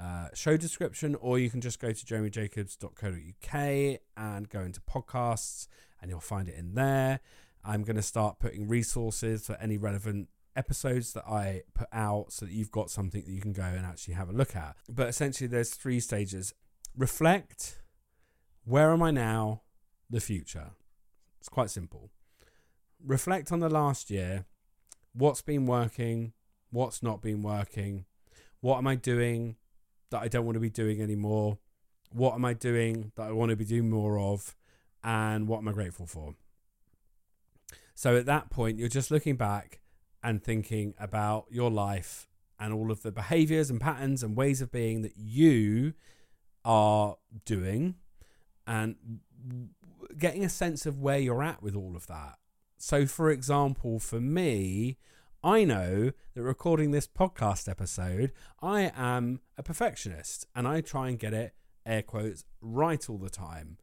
uh, 0.00 0.28
show 0.34 0.56
description, 0.56 1.16
or 1.16 1.38
you 1.38 1.50
can 1.50 1.60
just 1.60 1.80
go 1.80 1.92
to 1.92 2.06
jeremyjacobs.co.uk 2.06 4.00
and 4.16 4.48
go 4.48 4.60
into 4.60 4.80
podcasts 4.80 5.66
and 6.00 6.10
you'll 6.10 6.20
find 6.20 6.48
it 6.48 6.54
in 6.54 6.74
there. 6.74 7.20
I'm 7.64 7.82
going 7.82 7.96
to 7.96 8.02
start 8.02 8.38
putting 8.38 8.68
resources 8.68 9.46
for 9.46 9.56
any 9.60 9.76
relevant 9.76 10.28
episodes 10.54 11.12
that 11.12 11.24
I 11.26 11.62
put 11.74 11.88
out 11.92 12.32
so 12.32 12.46
that 12.46 12.52
you've 12.52 12.70
got 12.70 12.90
something 12.90 13.22
that 13.24 13.30
you 13.30 13.40
can 13.40 13.52
go 13.52 13.62
and 13.62 13.84
actually 13.84 14.14
have 14.14 14.28
a 14.28 14.32
look 14.32 14.54
at. 14.54 14.76
But 14.88 15.08
essentially, 15.08 15.48
there's 15.48 15.70
three 15.70 16.00
stages 16.00 16.54
reflect, 16.96 17.82
where 18.64 18.92
am 18.92 19.02
I 19.02 19.10
now, 19.10 19.62
the 20.10 20.20
future. 20.20 20.70
It's 21.40 21.48
quite 21.48 21.70
simple. 21.70 22.10
Reflect 23.04 23.52
on 23.52 23.60
the 23.60 23.68
last 23.68 24.10
year, 24.10 24.44
what's 25.12 25.42
been 25.42 25.66
working, 25.66 26.32
what's 26.70 27.02
not 27.02 27.22
been 27.22 27.42
working, 27.42 28.04
what 28.60 28.78
am 28.78 28.86
I 28.86 28.96
doing 28.96 29.56
that 30.10 30.22
I 30.22 30.28
don't 30.28 30.44
want 30.44 30.56
to 30.56 30.60
be 30.60 30.70
doing 30.70 31.00
anymore, 31.00 31.58
what 32.10 32.34
am 32.34 32.44
I 32.44 32.54
doing 32.54 33.12
that 33.16 33.28
I 33.28 33.32
want 33.32 33.50
to 33.50 33.56
be 33.56 33.64
doing 33.64 33.90
more 33.90 34.18
of, 34.18 34.56
and 35.04 35.46
what 35.46 35.58
am 35.58 35.68
I 35.68 35.72
grateful 35.72 36.06
for? 36.06 36.34
So 37.94 38.16
at 38.16 38.26
that 38.26 38.50
point, 38.50 38.78
you're 38.78 38.88
just 38.88 39.10
looking 39.10 39.36
back 39.36 39.80
and 40.22 40.42
thinking 40.42 40.94
about 40.98 41.46
your 41.50 41.70
life 41.70 42.28
and 42.58 42.72
all 42.72 42.90
of 42.90 43.02
the 43.02 43.12
behaviors 43.12 43.70
and 43.70 43.80
patterns 43.80 44.22
and 44.22 44.36
ways 44.36 44.60
of 44.60 44.72
being 44.72 45.02
that 45.02 45.16
you 45.16 45.94
are 46.64 47.16
doing 47.44 47.94
and 48.66 48.96
getting 50.16 50.44
a 50.44 50.48
sense 50.48 50.86
of 50.86 51.00
where 51.00 51.18
you're 51.18 51.42
at 51.42 51.62
with 51.62 51.74
all 51.74 51.96
of 51.96 52.06
that. 52.06 52.38
So, 52.76 53.06
for 53.06 53.30
example, 53.30 53.98
for 53.98 54.20
me, 54.20 54.96
I 55.42 55.64
know 55.64 56.12
that 56.34 56.42
recording 56.42 56.90
this 56.90 57.06
podcast 57.06 57.68
episode, 57.68 58.32
I 58.62 58.92
am 58.96 59.40
a 59.56 59.62
perfectionist 59.62 60.46
and 60.54 60.66
I 60.66 60.80
try 60.80 61.08
and 61.08 61.18
get 61.18 61.34
it 61.34 61.54
air 61.84 62.02
quotes, 62.02 62.44
right 62.60 63.08
all 63.08 63.18
the 63.18 63.30
time. 63.30 63.78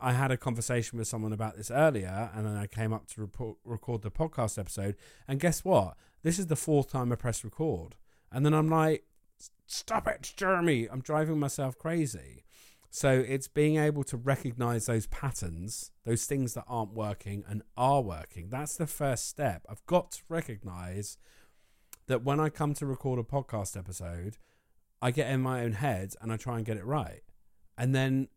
I 0.00 0.12
had 0.12 0.30
a 0.30 0.36
conversation 0.36 0.98
with 0.98 1.08
someone 1.08 1.32
about 1.32 1.56
this 1.56 1.72
earlier, 1.72 2.30
and 2.32 2.46
then 2.46 2.56
I 2.56 2.68
came 2.68 2.92
up 2.92 3.08
to 3.08 3.20
report, 3.20 3.56
record 3.64 4.02
the 4.02 4.12
podcast 4.12 4.56
episode. 4.56 4.94
And 5.26 5.40
guess 5.40 5.64
what? 5.64 5.96
This 6.22 6.38
is 6.38 6.46
the 6.46 6.56
fourth 6.56 6.92
time 6.92 7.10
I 7.12 7.16
press 7.16 7.42
record. 7.42 7.96
And 8.30 8.46
then 8.46 8.54
I'm 8.54 8.68
like, 8.68 9.04
stop 9.66 10.06
it, 10.06 10.32
Jeremy. 10.36 10.86
I'm 10.88 11.00
driving 11.00 11.40
myself 11.40 11.76
crazy. 11.76 12.44
So 12.90 13.10
it's 13.26 13.48
being 13.48 13.76
able 13.76 14.02
to 14.04 14.16
recognize 14.16 14.86
those 14.86 15.06
patterns, 15.06 15.92
those 16.04 16.24
things 16.24 16.54
that 16.54 16.64
aren't 16.66 16.94
working 16.94 17.44
and 17.48 17.62
are 17.76 18.00
working. 18.00 18.48
That's 18.48 18.76
the 18.76 18.86
first 18.86 19.28
step. 19.28 19.66
I've 19.68 19.84
got 19.86 20.12
to 20.12 20.22
recognize 20.28 21.18
that 22.06 22.24
when 22.24 22.40
I 22.40 22.48
come 22.48 22.72
to 22.74 22.86
record 22.86 23.18
a 23.18 23.22
podcast 23.22 23.76
episode, 23.76 24.38
I 25.02 25.10
get 25.10 25.30
in 25.30 25.42
my 25.42 25.62
own 25.62 25.72
head 25.72 26.14
and 26.20 26.32
I 26.32 26.36
try 26.36 26.56
and 26.56 26.64
get 26.64 26.78
it 26.78 26.84
right. 26.84 27.22
And 27.76 27.94
then 27.94 28.28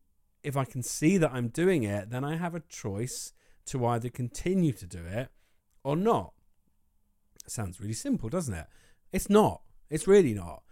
if 0.43 0.57
I 0.57 0.65
can 0.65 0.83
see 0.83 1.17
that 1.17 1.31
I'm 1.31 1.47
doing 1.47 1.83
it, 1.83 2.09
then 2.09 2.23
I 2.23 2.35
have 2.35 2.53
a 2.53 2.59
choice 2.59 3.31
to 3.67 3.85
either 3.85 4.09
continue 4.09 4.73
to 4.73 4.85
do 4.85 4.99
it 4.99 5.29
or 5.83 5.95
not. 5.95 6.33
Sounds 7.47 7.79
really 7.79 7.93
simple, 7.93 8.27
doesn't 8.27 8.53
it? 8.53 8.67
It's 9.13 9.29
not. 9.29 9.61
It's 9.89 10.07
really 10.07 10.33
not 10.33 10.63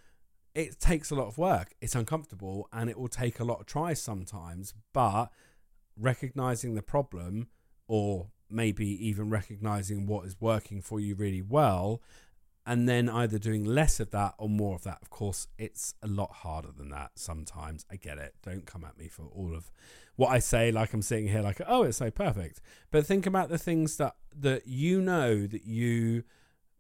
it 0.56 0.79
takes 0.79 1.12
a 1.12 1.15
lot 1.15 1.27
of 1.27 1.38
work. 1.38 1.74
It's 1.82 1.96
uncomfortable 1.96 2.68
and 2.72 2.89
it 2.89 2.98
will 2.98 3.08
take 3.08 3.39
a 3.39 3.44
lot 3.44 3.60
of 3.60 3.65
tries 3.65 4.01
sometimes, 4.01 4.74
but 4.94 5.27
recognizing 5.98 6.75
the 6.75 6.82
problem 6.82 7.48
or 7.88 8.29
maybe 8.50 8.88
even 9.08 9.29
recognizing 9.29 10.08
what 10.08 10.25
is 10.25 10.36
working 10.39 10.82
for 10.82 11.00
you 11.00 11.15
really 11.15 11.41
well 11.41 12.01
and 12.65 12.88
then 12.88 13.10
either 13.10 13.39
doing 13.39 13.63
less 13.63 14.00
of 14.00 14.12
that 14.12 14.36
or 14.38 14.48
more 14.48 14.75
of 14.75 14.84
that. 14.84 15.00
Of 15.01 15.10
course, 15.10 15.48
it's 15.58 15.96
a 16.03 16.08
lot 16.08 16.32
harder 16.32 16.70
than 16.72 16.89
that 16.89 17.12
sometimes. 17.15 17.86
I 17.91 17.96
get 17.96 18.18
it. 18.18 18.36
Don't 18.44 18.65
come 18.65 18.84
at 18.86 18.98
me 18.98 19.08
for 19.08 19.24
all 19.34 19.56
of 19.56 19.72
what 20.18 20.29
I 20.29 20.39
say 20.39 20.72
like 20.72 20.94
I'm 20.94 21.01
sitting 21.01 21.27
here 21.27 21.41
like, 21.41 21.62
"Oh, 21.65 21.84
it's 21.84 21.98
so 21.98 22.12
perfect." 22.12 22.62
But 22.91 23.06
think 23.06 23.25
about 23.25 23.50
the 23.50 23.58
things 23.58 23.98
that 23.98 24.18
that 24.36 24.68
you 24.68 25.01
know 25.01 25.48
that 25.48 25.65
you 25.65 26.24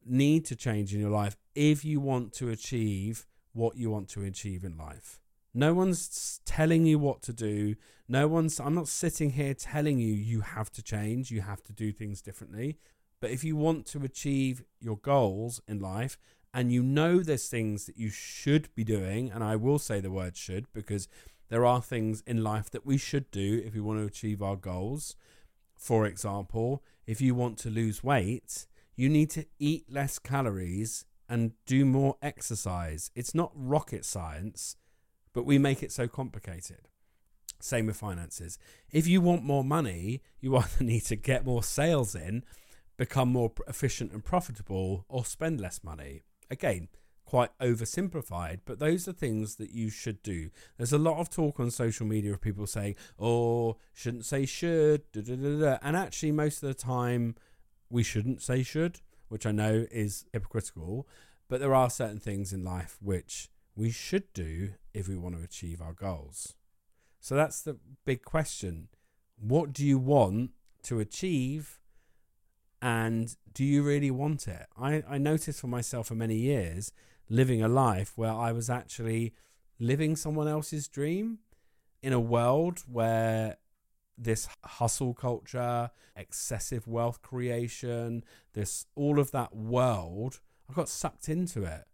need 0.05 0.45
to 0.45 0.55
change 0.55 0.93
in 0.93 0.99
your 0.99 1.09
life 1.09 1.37
if 1.55 1.83
you 1.83 1.99
want 1.99 2.33
to 2.33 2.49
achieve 2.49 3.25
what 3.53 3.75
you 3.75 3.89
want 3.89 4.09
to 4.09 4.23
achieve 4.23 4.63
in 4.63 4.77
life. 4.77 5.19
No 5.53 5.73
one's 5.73 6.41
telling 6.45 6.85
you 6.85 6.99
what 6.99 7.21
to 7.23 7.33
do. 7.33 7.75
No 8.07 8.27
one's, 8.27 8.59
I'm 8.59 8.75
not 8.75 8.87
sitting 8.87 9.31
here 9.31 9.53
telling 9.53 9.99
you 9.99 10.13
you 10.13 10.41
have 10.41 10.71
to 10.73 10.83
change, 10.83 11.31
you 11.31 11.41
have 11.41 11.63
to 11.63 11.73
do 11.73 11.91
things 11.91 12.21
differently. 12.21 12.77
But 13.19 13.31
if 13.31 13.43
you 13.43 13.55
want 13.55 13.85
to 13.87 14.03
achieve 14.03 14.63
your 14.79 14.97
goals 14.97 15.61
in 15.67 15.79
life 15.79 16.17
and 16.53 16.71
you 16.71 16.81
know 16.81 17.19
there's 17.19 17.49
things 17.49 17.85
that 17.85 17.97
you 17.97 18.09
should 18.09 18.73
be 18.75 18.83
doing, 18.83 19.31
and 19.31 19.43
I 19.43 19.55
will 19.55 19.79
say 19.79 19.99
the 19.99 20.11
word 20.11 20.37
should 20.37 20.71
because 20.73 21.07
there 21.49 21.65
are 21.65 21.81
things 21.81 22.23
in 22.25 22.43
life 22.43 22.69
that 22.71 22.85
we 22.85 22.97
should 22.97 23.29
do 23.31 23.61
if 23.65 23.73
we 23.73 23.81
want 23.81 23.99
to 23.99 24.05
achieve 24.05 24.41
our 24.41 24.55
goals. 24.55 25.15
For 25.75 26.05
example, 26.05 26.83
if 27.07 27.21
you 27.21 27.33
want 27.33 27.57
to 27.59 27.69
lose 27.69 28.03
weight, 28.03 28.67
you 28.95 29.09
need 29.09 29.29
to 29.31 29.45
eat 29.57 29.91
less 29.91 30.19
calories 30.19 31.05
and 31.29 31.51
do 31.67 31.85
more 31.85 32.17
exercise. 32.21 33.11
It's 33.15 33.35
not 33.35 33.51
rocket 33.53 34.03
science, 34.03 34.75
but 35.31 35.45
we 35.45 35.59
make 35.59 35.83
it 35.83 35.91
so 35.91 36.07
complicated. 36.07 36.89
Same 37.61 37.85
with 37.85 37.97
finances. 37.97 38.57
If 38.91 39.07
you 39.07 39.21
want 39.21 39.43
more 39.43 39.63
money, 39.63 40.21
you 40.41 40.55
either 40.57 40.83
need 40.83 41.05
to 41.05 41.15
get 41.15 41.45
more 41.45 41.63
sales 41.63 42.15
in, 42.15 42.43
become 42.97 43.29
more 43.29 43.51
efficient 43.67 44.11
and 44.11 44.25
profitable, 44.25 45.05
or 45.07 45.23
spend 45.23 45.61
less 45.61 45.83
money. 45.83 46.23
Again, 46.49 46.87
quite 47.25 47.55
oversimplified, 47.59 48.61
but 48.65 48.79
those 48.79 49.07
are 49.07 49.13
things 49.13 49.57
that 49.57 49.69
you 49.69 49.91
should 49.91 50.23
do. 50.23 50.49
There's 50.77 50.91
a 50.91 50.97
lot 50.97 51.19
of 51.19 51.29
talk 51.29 51.59
on 51.59 51.69
social 51.69 52.07
media 52.07 52.33
of 52.33 52.41
people 52.41 52.65
saying, 52.65 52.95
oh, 53.19 53.77
shouldn't 53.93 54.25
say 54.25 54.47
should, 54.47 55.03
da, 55.11 55.21
da, 55.21 55.35
da, 55.35 55.77
and 55.83 55.95
actually, 55.95 56.31
most 56.31 56.63
of 56.63 56.69
the 56.69 56.73
time, 56.73 57.35
we 57.87 58.01
shouldn't 58.01 58.41
say 58.41 58.63
should 58.63 59.01
which 59.29 59.45
I 59.45 59.51
know 59.51 59.85
is 59.91 60.25
hypocritical, 60.33 61.07
but 61.47 61.59
there 61.59 61.73
are 61.73 61.89
certain 61.89 62.19
things 62.19 62.53
in 62.53 62.63
life 62.63 62.97
which 63.01 63.49
we 63.75 63.89
should 63.89 64.31
do 64.33 64.73
if 64.93 65.07
we 65.07 65.17
want 65.17 65.37
to 65.37 65.43
achieve 65.43 65.81
our 65.81 65.93
goals. 65.93 66.55
So 67.19 67.35
that's 67.35 67.61
the 67.61 67.77
big 68.05 68.23
question. 68.23 68.89
What 69.39 69.73
do 69.73 69.85
you 69.85 69.97
want 69.97 70.51
to 70.83 70.99
achieve? 70.99 71.79
And 72.81 73.35
do 73.53 73.63
you 73.63 73.83
really 73.83 74.11
want 74.11 74.47
it? 74.47 74.67
I, 74.77 75.03
I 75.07 75.17
noticed 75.17 75.59
for 75.59 75.67
myself 75.67 76.07
for 76.07 76.15
many 76.15 76.35
years 76.35 76.91
living 77.29 77.61
a 77.61 77.67
life 77.67 78.13
where 78.15 78.31
I 78.31 78.51
was 78.51 78.69
actually 78.69 79.33
living 79.79 80.15
someone 80.15 80.47
else's 80.47 80.87
dream 80.87 81.39
in 82.01 82.13
a 82.13 82.19
world 82.19 82.83
where 82.91 83.57
this 84.19 84.47
hustle 84.63 85.13
culture, 85.13 85.89
excessive 86.15 86.87
wealth 86.87 87.21
creation, 87.21 88.23
this 88.53 88.85
all 88.95 89.19
of 89.19 89.31
that 89.31 89.55
world, 89.55 90.41
I 90.69 90.73
got 90.73 90.89
sucked 90.89 91.29
into 91.29 91.63
it. 91.63 91.85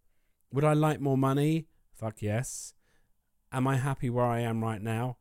Would 0.52 0.64
I 0.64 0.74
like 0.74 1.00
more 1.00 1.18
money? 1.18 1.68
Fuck 1.94 2.22
yes. 2.22 2.74
Am 3.52 3.68
I 3.68 3.78
happy 3.78 4.10
where 4.10 4.26
I 4.26 4.40
am 4.40 4.64
right 4.64 4.82
now? 4.82 5.18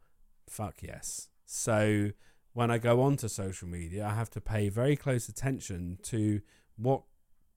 Fuck 0.49 0.83
yes. 0.83 1.29
So 1.45 2.11
when 2.53 2.71
I 2.71 2.79
go 2.79 3.03
onto 3.03 3.29
social 3.29 3.69
media, 3.69 4.07
I 4.07 4.15
have 4.15 4.31
to 4.31 4.41
pay 4.41 4.69
very 4.69 4.97
close 4.97 5.29
attention 5.29 5.99
to 6.05 6.41
what 6.77 7.03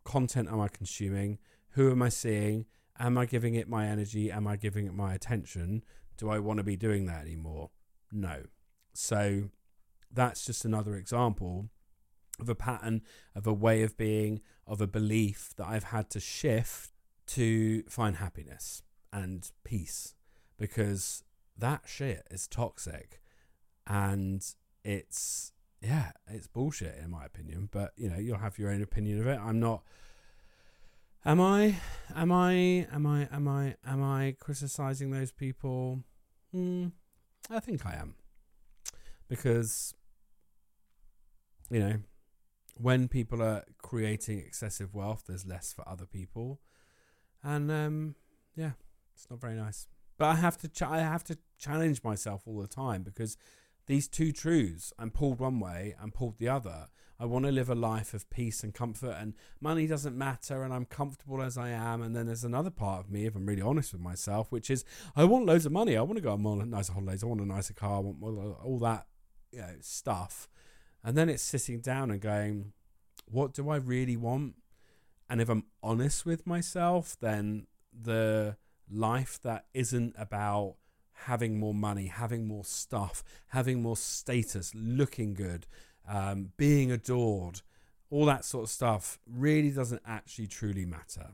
content 0.04 0.50
am 0.50 0.60
I 0.60 0.68
consuming? 0.68 1.40
Who 1.72 1.92
am 1.92 2.02
I 2.02 2.10
seeing? 2.10 2.66
Am 3.00 3.18
I 3.18 3.26
giving 3.26 3.56
it 3.56 3.70
my 3.70 3.88
energy? 3.88 4.32
Am 4.32 4.48
I 4.48 4.56
giving 4.56 4.86
it 4.88 4.94
my 4.94 5.14
attention? 5.14 5.84
Do 6.18 6.30
I 6.30 6.40
want 6.40 6.58
to 6.58 6.64
be 6.64 6.76
doing 6.76 7.06
that 7.06 7.22
anymore? 7.22 7.70
No. 8.12 8.44
So 8.98 9.52
that's 10.12 10.44
just 10.44 10.66
another 10.66 10.96
example 10.96 11.70
of 12.40 12.50
a 12.50 12.56
pattern, 12.56 13.04
of 13.36 13.46
a 13.46 13.54
way 13.54 13.84
of 13.84 13.96
being, 13.96 14.42
of 14.66 14.82
a 14.82 14.88
belief 14.88 15.52
that 15.58 15.68
I've 15.68 15.86
had 15.86 16.10
to 16.12 16.20
shift 16.20 16.94
to 17.28 17.84
find 17.84 18.16
happiness 18.16 18.82
and 19.14 19.52
peace 19.64 20.16
because 20.58 21.24
that 21.56 21.84
shit 21.86 22.26
is 22.32 22.48
toxic 22.48 23.22
and 23.86 24.44
it's 24.84 25.52
yeah 25.82 26.12
it's 26.28 26.48
bullshit 26.48 26.98
in 26.98 27.12
my 27.12 27.26
opinion 27.26 27.70
but 27.72 27.92
you 27.96 28.10
know 28.10 28.18
you'll 28.18 28.38
have 28.38 28.58
your 28.58 28.72
own 28.72 28.82
opinion 28.82 29.20
of 29.20 29.28
it. 29.28 29.40
I'm 29.40 29.60
not 29.60 29.84
am 31.26 31.40
i 31.40 31.76
am 32.16 32.32
i 32.32 32.54
am 32.92 33.06
i 33.06 33.28
am 33.32 33.48
i 33.48 33.76
am 33.86 34.04
i 34.04 34.36
criticizing 34.40 35.12
those 35.12 35.32
people? 35.32 36.04
Hmm, 36.52 36.88
i 37.50 37.60
think 37.60 37.86
i 37.86 37.94
am 37.94 38.16
because 39.28 39.94
you 41.70 41.80
know 41.80 41.96
when 42.80 43.08
people 43.08 43.42
are 43.42 43.64
creating 43.82 44.40
excessive 44.40 44.94
wealth 44.94 45.24
there's 45.28 45.46
less 45.46 45.74
for 45.74 45.88
other 45.88 46.06
people. 46.06 46.62
And 47.44 47.72
um 47.72 48.16
yeah 48.56 48.72
it's 49.16 49.30
not 49.30 49.42
very 49.42 49.56
nice. 49.56 49.88
But 50.18 50.26
i 50.26 50.36
have 50.36 50.58
to 50.58 50.68
ch- 50.68 50.84
i 50.84 51.00
have 51.00 51.24
to 51.26 51.38
challenge 51.58 52.04
myself 52.04 52.44
all 52.46 52.60
the 52.60 52.68
time 52.68 53.04
because 53.04 53.38
these 53.88 54.08
two 54.08 54.32
truths 54.32 54.94
i'm 55.00 55.10
pulled 55.10 55.40
one 55.40 55.60
way 55.60 55.96
i'm 56.02 56.12
pulled 56.12 56.38
the 56.38 56.50
other. 56.50 56.88
I 57.20 57.26
want 57.26 57.46
to 57.46 57.52
live 57.52 57.68
a 57.68 57.74
life 57.74 58.14
of 58.14 58.30
peace 58.30 58.64
and 58.64 58.76
comfort 58.76 59.16
and 59.20 59.34
money 59.60 59.88
doesn't 59.88 60.16
matter 60.16 60.62
and 60.62 60.72
i'm 60.72 60.86
comfortable 60.86 61.42
as 61.42 61.58
i 61.58 61.70
am. 61.70 62.02
And 62.04 62.16
then 62.16 62.28
there's 62.28 62.44
another 62.44 62.70
part 62.70 63.06
of 63.06 63.12
me 63.12 63.26
if 63.26 63.36
i'm 63.36 63.46
really 63.48 63.62
honest 63.62 63.92
with 63.92 64.02
myself 64.02 64.52
which 64.52 64.70
is 64.70 64.86
i 65.16 65.24
want 65.24 65.48
loads 65.48 65.66
of 65.66 65.72
money. 65.72 65.98
I 65.98 66.02
want 66.02 66.18
to 66.18 66.22
go 66.22 66.34
on 66.34 66.42
more 66.42 66.64
nicer 66.64 66.94
holidays. 66.94 67.24
I 67.24 67.28
want 67.28 67.42
a 67.42 67.46
nicer 67.46 67.74
car. 67.74 67.98
I 67.98 68.00
want 68.00 68.24
all 68.64 68.80
that 68.80 69.08
you 69.52 69.60
know 69.60 69.76
stuff. 69.82 70.48
And 71.04 71.18
then 71.18 71.30
it's 71.30 71.44
sitting 71.44 71.80
down 71.80 72.12
and 72.12 72.20
going 72.20 72.74
what 73.30 73.54
do 73.54 73.70
i 73.70 73.76
really 73.76 74.18
want? 74.18 74.56
And 75.30 75.42
if 75.42 75.50
i'm 75.50 75.66
honest 75.84 76.26
with 76.26 76.48
myself 76.48 77.18
then 77.20 77.68
the 77.92 78.58
life 78.90 79.40
that 79.44 79.66
isn't 79.74 80.16
about 80.18 80.76
having 81.26 81.60
more 81.60 81.74
money 81.74 82.08
having 82.08 82.48
more 82.48 82.64
stuff 82.64 83.24
having 83.48 83.82
more 83.82 83.98
status 83.98 84.72
looking 84.76 85.34
good 85.34 85.66
um, 86.08 86.52
being 86.58 86.92
adored 86.92 87.62
all 88.10 88.26
that 88.26 88.46
sort 88.46 88.64
of 88.66 88.70
stuff 88.70 89.20
really 89.30 89.72
doesn't 89.72 90.02
actually 90.06 90.48
truly 90.48 90.86
matter 90.86 91.32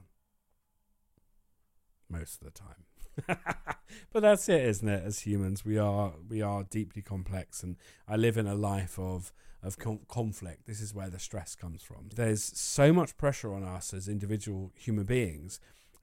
most 2.09 2.41
of 2.41 2.45
the 2.45 2.51
time 2.51 2.85
but 3.27 4.21
that's 4.21 4.49
it, 4.49 4.61
isn't 4.61 4.87
it? 4.87 5.03
As 5.03 5.19
humans, 5.19 5.63
we 5.63 5.77
are 5.77 6.13
we 6.27 6.41
are 6.41 6.63
deeply 6.63 7.01
complex, 7.01 7.63
and 7.63 7.77
I 8.07 8.15
live 8.15 8.37
in 8.37 8.47
a 8.47 8.55
life 8.55 8.97
of 8.99 9.31
of 9.61 9.77
conflict. 10.07 10.65
This 10.65 10.81
is 10.81 10.93
where 10.93 11.09
the 11.09 11.19
stress 11.19 11.55
comes 11.55 11.83
from. 11.83 12.09
There's 12.15 12.43
so 12.43 12.91
much 12.91 13.15
pressure 13.17 13.53
on 13.53 13.63
us 13.63 13.93
as 13.93 14.07
individual 14.07 14.71
human 14.75 15.05
beings 15.05 15.59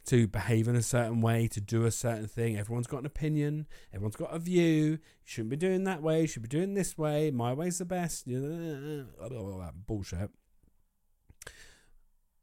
to 0.06 0.26
behave 0.26 0.66
in 0.66 0.76
a 0.76 0.82
certain 0.82 1.20
way, 1.20 1.46
to 1.48 1.60
do 1.60 1.84
a 1.84 1.90
certain 1.90 2.26
thing. 2.26 2.56
Everyone's 2.56 2.86
got 2.86 3.00
an 3.00 3.06
opinion. 3.06 3.66
Everyone's 3.92 4.16
got 4.16 4.34
a 4.34 4.38
view. 4.38 4.64
You 4.64 4.98
shouldn't 5.24 5.50
be 5.50 5.56
doing 5.56 5.84
that 5.84 6.02
way. 6.02 6.22
You 6.22 6.26
should 6.26 6.42
be 6.42 6.48
doing 6.48 6.74
this 6.74 6.96
way. 6.96 7.30
My 7.30 7.52
way's 7.52 7.78
the 7.78 7.84
best. 7.84 8.26
All 8.26 8.32
that 9.60 9.86
bullshit. 9.86 10.30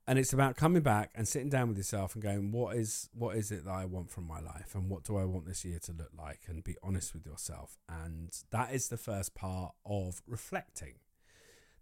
And 0.07 0.17
it's 0.17 0.31
about 0.31 0.55
coming 0.55 0.81
back 0.81 1.11
and 1.15 1.27
sitting 1.27 1.49
down 1.49 1.67
with 1.67 1.77
yourself 1.77 2.15
and 2.15 2.23
going 2.23 2.51
what 2.51 2.77
is 2.77 3.09
what 3.13 3.35
is 3.35 3.51
it 3.51 3.65
that 3.65 3.71
i 3.71 3.83
want 3.83 4.09
from 4.09 4.25
my 4.25 4.39
life? 4.39 4.73
And 4.73 4.89
what 4.89 5.03
do 5.03 5.17
i 5.17 5.25
want 5.25 5.45
this 5.45 5.65
year 5.65 5.79
to 5.83 5.91
look 5.91 6.11
like? 6.17 6.41
And 6.47 6.63
be 6.63 6.77
honest 6.81 7.13
with 7.13 7.25
yourself. 7.25 7.77
And 7.89 8.31
that 8.51 8.73
is 8.73 8.87
the 8.87 8.97
first 8.97 9.35
part 9.35 9.73
of 9.85 10.21
reflecting. 10.25 10.95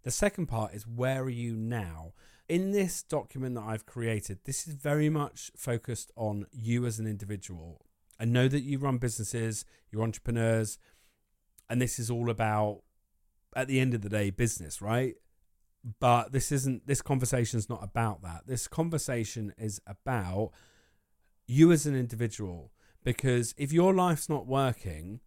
The 0.02 0.10
second 0.10 0.46
part 0.46 0.74
is 0.74 0.86
where 0.86 1.22
are 1.22 1.30
you 1.30 1.54
now? 1.54 2.12
In 2.48 2.72
this 2.72 3.02
document 3.02 3.54
that 3.54 3.64
i've 3.64 3.86
created 3.86 4.40
this 4.44 4.66
is 4.66 4.74
very 4.74 5.08
much 5.08 5.52
focused 5.56 6.10
on 6.16 6.46
you 6.52 6.84
as 6.84 6.98
an 6.98 7.06
individual. 7.06 7.86
I 8.18 8.24
know 8.24 8.48
that 8.48 8.62
you 8.62 8.78
run 8.78 8.98
businesses 8.98 9.64
you're 9.90 10.02
entrepreneurs 10.02 10.78
and 11.70 11.80
this 11.80 11.98
is 12.00 12.10
all 12.10 12.28
about 12.28 12.82
at 13.54 13.68
the 13.68 13.78
end 13.78 13.94
of 13.94 14.02
the 14.02 14.08
day 14.08 14.30
business 14.30 14.82
right 14.82 15.14
but 16.00 16.32
this 16.32 16.50
isn't 16.52 16.86
this 16.86 17.02
conversation 17.02 17.58
is 17.58 17.68
not 17.68 17.82
about 17.82 18.22
that. 18.22 18.46
This 18.46 18.66
conversation 18.68 19.54
is 19.58 19.80
about 19.86 20.50
you 21.46 21.72
as 21.72 21.86
an 21.86 21.94
individual 21.94 22.72
because 23.04 23.54
if 23.56 23.72
your 23.72 23.94
life's 23.94 24.28
not 24.28 24.46
working 24.46 25.20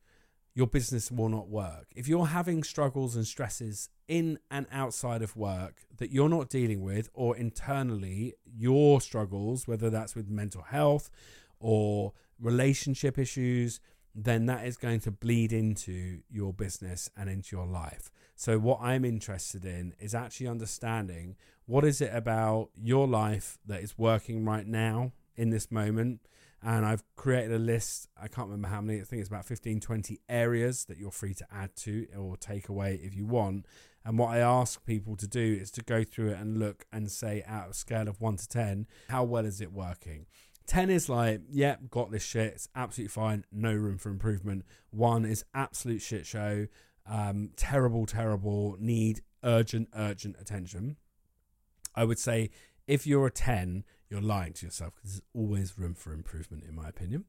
your 0.59 0.67
business 0.67 1.09
will 1.09 1.29
not 1.29 1.47
work. 1.47 1.87
If 1.95 2.09
you're 2.09 2.27
having 2.27 2.63
struggles 2.63 3.15
and 3.15 3.25
stresses 3.25 3.87
in 4.09 4.39
and 4.51 4.65
outside 4.71 5.21
of 5.21 5.37
work 5.37 5.83
that 5.97 6.11
you're 6.11 6.27
not 6.27 6.49
dealing 6.49 6.81
with 6.81 7.09
or 7.13 7.37
internally 7.37 8.33
your 8.43 8.99
struggles 8.99 9.67
whether 9.67 9.89
that's 9.89 10.15
with 10.15 10.27
mental 10.27 10.63
health 10.63 11.09
or 11.59 12.11
relationship 12.39 13.17
issues 13.17 13.79
then 14.15 14.45
that 14.47 14.65
is 14.65 14.77
going 14.77 14.99
to 14.99 15.11
bleed 15.11 15.53
into 15.53 16.19
your 16.29 16.53
business 16.53 17.09
and 17.15 17.29
into 17.29 17.55
your 17.55 17.67
life 17.67 18.11
so 18.39 18.57
what 18.57 18.79
I'm 18.81 19.03
interested 19.03 19.65
in 19.65 19.93
is 19.99 20.15
actually 20.15 20.47
understanding 20.47 21.35
what 21.65 21.83
is 21.83 21.99
it 21.99 22.09
about 22.13 22.69
your 22.81 23.05
life 23.05 23.57
that 23.65 23.83
is 23.83 23.97
working 23.97 24.45
right 24.45 24.65
now 24.65 25.11
in 25.35 25.49
this 25.49 25.69
moment. 25.69 26.21
And 26.63 26.85
I've 26.85 27.03
created 27.17 27.51
a 27.51 27.59
list. 27.59 28.07
I 28.17 28.29
can't 28.29 28.47
remember 28.47 28.69
how 28.69 28.79
many. 28.79 29.01
I 29.01 29.03
think 29.03 29.19
it's 29.19 29.27
about 29.27 29.45
15, 29.45 29.81
20 29.81 30.19
areas 30.29 30.85
that 30.85 30.97
you're 30.97 31.11
free 31.11 31.33
to 31.33 31.45
add 31.51 31.75
to 31.77 32.07
or 32.17 32.37
take 32.37 32.69
away 32.69 32.97
if 33.03 33.13
you 33.13 33.25
want. 33.25 33.65
And 34.05 34.17
what 34.17 34.29
I 34.29 34.37
ask 34.37 34.85
people 34.85 35.17
to 35.17 35.27
do 35.27 35.57
is 35.59 35.69
to 35.71 35.81
go 35.81 36.05
through 36.05 36.29
it 36.29 36.39
and 36.39 36.57
look 36.57 36.85
and 36.93 37.11
say, 37.11 37.43
out 37.45 37.67
of 37.67 37.75
scale 37.75 38.07
of 38.07 38.21
one 38.21 38.37
to 38.37 38.47
10, 38.47 38.87
how 39.09 39.25
well 39.25 39.45
is 39.45 39.59
it 39.59 39.73
working? 39.73 40.27
10 40.69 40.91
is 40.91 41.09
like, 41.09 41.41
yep, 41.49 41.79
yeah, 41.81 41.87
got 41.89 42.11
this 42.11 42.23
shit. 42.23 42.53
It's 42.53 42.69
absolutely 42.75 43.09
fine. 43.09 43.43
No 43.51 43.73
room 43.73 43.97
for 43.97 44.09
improvement. 44.09 44.63
One 44.91 45.25
is 45.25 45.43
absolute 45.53 46.01
shit 46.01 46.25
show 46.25 46.67
um, 47.09 47.49
terrible, 47.55 48.05
terrible, 48.05 48.77
need 48.79 49.21
urgent, 49.43 49.89
urgent 49.95 50.35
attention. 50.39 50.97
I 51.95 52.03
would 52.03 52.19
say 52.19 52.51
if 52.87 53.07
you're 53.07 53.25
a 53.25 53.31
10, 53.31 53.83
you're 54.09 54.21
lying 54.21 54.53
to 54.53 54.67
yourself 54.67 54.93
because 54.95 55.13
there's 55.13 55.21
always 55.33 55.77
room 55.77 55.95
for 55.95 56.13
improvement, 56.13 56.63
in 56.67 56.75
my 56.75 56.87
opinion. 56.87 57.25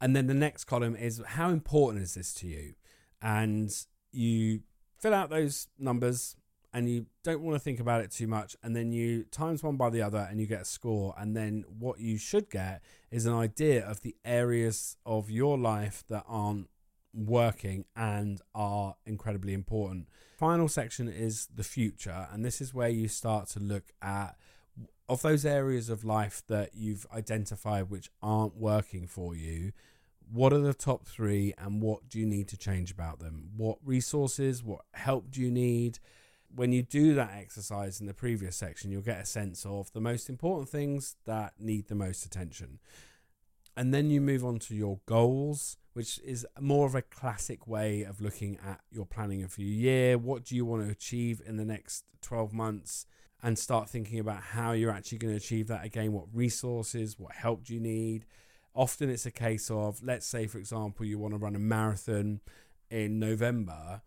And 0.00 0.16
then 0.16 0.26
the 0.26 0.34
next 0.34 0.64
column 0.64 0.96
is 0.96 1.22
how 1.26 1.50
important 1.50 2.02
is 2.02 2.14
this 2.14 2.32
to 2.34 2.46
you? 2.46 2.74
And 3.20 3.70
you 4.10 4.60
fill 4.98 5.12
out 5.12 5.28
those 5.28 5.68
numbers 5.78 6.34
and 6.72 6.88
you 6.88 7.06
don't 7.24 7.42
want 7.42 7.56
to 7.56 7.60
think 7.60 7.80
about 7.80 8.00
it 8.00 8.10
too 8.10 8.26
much. 8.26 8.56
And 8.62 8.74
then 8.76 8.92
you 8.92 9.24
times 9.24 9.62
one 9.62 9.76
by 9.76 9.90
the 9.90 10.02
other 10.02 10.26
and 10.30 10.40
you 10.40 10.46
get 10.46 10.62
a 10.62 10.64
score. 10.64 11.14
And 11.18 11.36
then 11.36 11.64
what 11.78 12.00
you 12.00 12.16
should 12.16 12.48
get 12.50 12.82
is 13.10 13.26
an 13.26 13.34
idea 13.34 13.84
of 13.84 14.02
the 14.02 14.16
areas 14.24 14.96
of 15.04 15.30
your 15.30 15.58
life 15.58 16.04
that 16.08 16.24
aren't 16.28 16.68
working 17.12 17.84
and 17.96 18.40
are 18.54 18.96
incredibly 19.04 19.52
important. 19.52 20.08
Final 20.38 20.68
section 20.68 21.08
is 21.08 21.48
the 21.54 21.64
future, 21.64 22.28
and 22.32 22.44
this 22.44 22.60
is 22.60 22.72
where 22.72 22.88
you 22.88 23.08
start 23.08 23.48
to 23.48 23.60
look 23.60 23.92
at 24.00 24.36
of 25.08 25.22
those 25.22 25.44
areas 25.44 25.90
of 25.90 26.04
life 26.04 26.42
that 26.46 26.70
you've 26.72 27.04
identified 27.12 27.90
which 27.90 28.10
aren't 28.22 28.56
working 28.56 29.08
for 29.08 29.34
you. 29.34 29.72
What 30.32 30.52
are 30.52 30.60
the 30.60 30.72
top 30.72 31.04
three, 31.04 31.52
and 31.58 31.82
what 31.82 32.08
do 32.08 32.20
you 32.20 32.26
need 32.26 32.46
to 32.48 32.56
change 32.56 32.92
about 32.92 33.18
them? 33.18 33.50
What 33.56 33.78
resources, 33.84 34.62
what 34.62 34.82
help 34.94 35.32
do 35.32 35.40
you 35.40 35.50
need? 35.50 35.98
When 36.54 36.72
you 36.72 36.82
do 36.82 37.14
that 37.14 37.32
exercise 37.36 38.00
in 38.00 38.06
the 38.06 38.14
previous 38.14 38.56
section, 38.56 38.90
you'll 38.90 39.02
get 39.02 39.20
a 39.20 39.26
sense 39.26 39.64
of 39.64 39.92
the 39.92 40.00
most 40.00 40.28
important 40.28 40.68
things 40.68 41.16
that 41.26 41.54
need 41.58 41.88
the 41.88 41.94
most 41.94 42.26
attention. 42.26 42.80
And 43.76 43.94
then 43.94 44.10
you 44.10 44.20
move 44.20 44.44
on 44.44 44.58
to 44.60 44.74
your 44.74 45.00
goals 45.06 45.76
which 45.92 46.20
is 46.20 46.46
more 46.60 46.86
of 46.86 46.94
a 46.94 47.02
classic 47.02 47.66
way 47.66 48.02
of 48.02 48.20
looking 48.20 48.58
at 48.66 48.80
your 48.90 49.06
planning 49.06 49.42
of 49.42 49.58
your 49.58 49.68
year. 49.68 50.18
What 50.18 50.44
do 50.44 50.54
you 50.54 50.64
want 50.64 50.84
to 50.84 50.90
achieve 50.90 51.42
in 51.44 51.56
the 51.56 51.64
next 51.64 52.04
12 52.22 52.52
months? 52.52 53.06
And 53.42 53.58
start 53.58 53.88
thinking 53.88 54.18
about 54.18 54.42
how 54.42 54.72
you're 54.72 54.90
actually 54.90 55.18
going 55.18 55.32
to 55.32 55.38
achieve 55.38 55.66
that 55.68 55.84
again. 55.84 56.12
What 56.12 56.26
resources, 56.32 57.18
what 57.18 57.32
help 57.32 57.64
do 57.64 57.74
you 57.74 57.80
need? 57.80 58.26
Often 58.74 59.08
it's 59.08 59.24
a 59.24 59.30
case 59.30 59.70
of, 59.70 60.02
let's 60.02 60.26
say, 60.26 60.46
for 60.46 60.58
example, 60.58 61.06
you 61.06 61.18
want 61.18 61.32
to 61.32 61.38
run 61.38 61.56
a 61.56 61.58
marathon 61.58 62.40
in 62.90 63.18
November. 63.18 64.02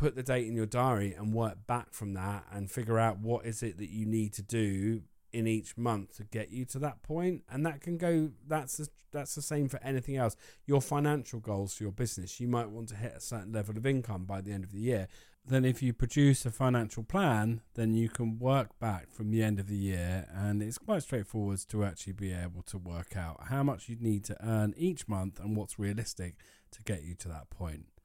Put 0.00 0.16
the 0.16 0.22
date 0.22 0.46
in 0.46 0.56
your 0.56 0.64
diary 0.64 1.12
and 1.12 1.34
work 1.34 1.66
back 1.66 1.92
from 1.92 2.14
that 2.14 2.46
and 2.50 2.70
figure 2.70 2.98
out 2.98 3.18
what 3.18 3.44
is 3.44 3.62
it 3.62 3.76
that 3.76 3.90
you 3.90 4.06
need 4.06 4.32
to 4.32 4.42
do 4.42 5.02
in 5.30 5.46
each 5.46 5.76
month 5.76 6.16
to 6.16 6.24
get 6.24 6.50
you 6.50 6.64
to 6.64 6.78
that 6.78 7.02
point. 7.02 7.42
And 7.50 7.66
that 7.66 7.82
can 7.82 7.98
go 7.98 8.30
that's 8.48 8.78
the, 8.78 8.88
that's 9.12 9.34
the 9.34 9.42
same 9.42 9.68
for 9.68 9.78
anything 9.82 10.16
else. 10.16 10.36
Your 10.64 10.80
financial 10.80 11.38
goals 11.38 11.74
for 11.74 11.82
your 11.82 11.92
business 11.92 12.40
you 12.40 12.48
might 12.48 12.70
want 12.70 12.88
to 12.88 12.96
hit 12.96 13.12
a 13.14 13.20
certain 13.20 13.52
level 13.52 13.76
of 13.76 13.84
income 13.84 14.24
by 14.24 14.40
the 14.40 14.52
end 14.52 14.64
of 14.64 14.72
the 14.72 14.80
year. 14.80 15.06
Then 15.46 15.66
if 15.66 15.82
you 15.82 15.92
produce 15.92 16.46
a 16.46 16.50
financial 16.50 17.02
plan 17.02 17.60
then 17.74 17.92
you 17.92 18.08
can 18.08 18.38
work 18.38 18.78
back 18.78 19.12
from 19.12 19.30
the 19.30 19.42
end 19.42 19.60
of 19.60 19.68
the 19.68 19.76
year 19.76 20.26
and 20.32 20.62
it's 20.62 20.78
quite 20.78 21.02
straightforward 21.02 21.58
to 21.68 21.84
actually 21.84 22.14
be 22.14 22.32
able 22.32 22.62
to 22.62 22.78
work 22.78 23.18
out 23.18 23.48
how 23.50 23.62
much 23.62 23.90
you 23.90 23.98
need 24.00 24.24
to 24.24 24.36
earn 24.42 24.72
each 24.78 25.06
month 25.06 25.38
and 25.38 25.58
what's 25.58 25.78
realistic 25.78 26.36
to 26.70 26.82
get 26.84 27.02
you 27.02 27.14
to 27.16 27.28
that 27.28 27.50
point 27.50 27.99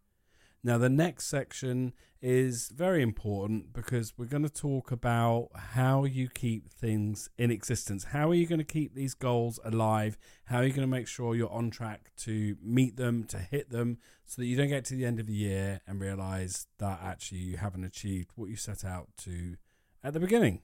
now, 0.65 0.79
the 0.79 0.89
next 0.89 1.27
section 1.27 1.93
is 2.23 2.69
very 2.69 3.03
important 3.03 3.71
because 3.71 4.17
we're 4.17 4.25
going 4.25 4.41
to 4.41 4.49
talk 4.49 4.91
about 4.91 5.49
how 5.53 6.05
you 6.05 6.27
keep 6.27 6.71
things 6.71 7.29
in 7.37 7.51
existence. 7.51 8.05
How 8.05 8.31
are 8.31 8.33
you 8.33 8.47
going 8.47 8.57
to 8.57 8.63
keep 8.65 8.95
these 8.95 9.13
goals 9.13 9.59
alive? 9.63 10.17
How 10.45 10.57
are 10.57 10.63
you 10.63 10.71
going 10.71 10.81
to 10.81 10.87
make 10.87 11.07
sure 11.07 11.35
you're 11.35 11.51
on 11.51 11.69
track 11.69 12.09
to 12.21 12.57
meet 12.63 12.97
them, 12.97 13.25
to 13.25 13.37
hit 13.37 13.69
them, 13.69 13.99
so 14.25 14.41
that 14.41 14.47
you 14.47 14.57
don't 14.57 14.69
get 14.69 14.85
to 14.85 14.95
the 14.95 15.05
end 15.05 15.19
of 15.19 15.27
the 15.27 15.35
year 15.35 15.81
and 15.85 16.01
realize 16.01 16.65
that 16.79 16.99
actually 16.99 17.41
you 17.41 17.57
haven't 17.57 17.83
achieved 17.83 18.31
what 18.33 18.49
you 18.49 18.55
set 18.55 18.83
out 18.83 19.09
to 19.17 19.57
at 20.03 20.13
the 20.13 20.19
beginning? 20.19 20.63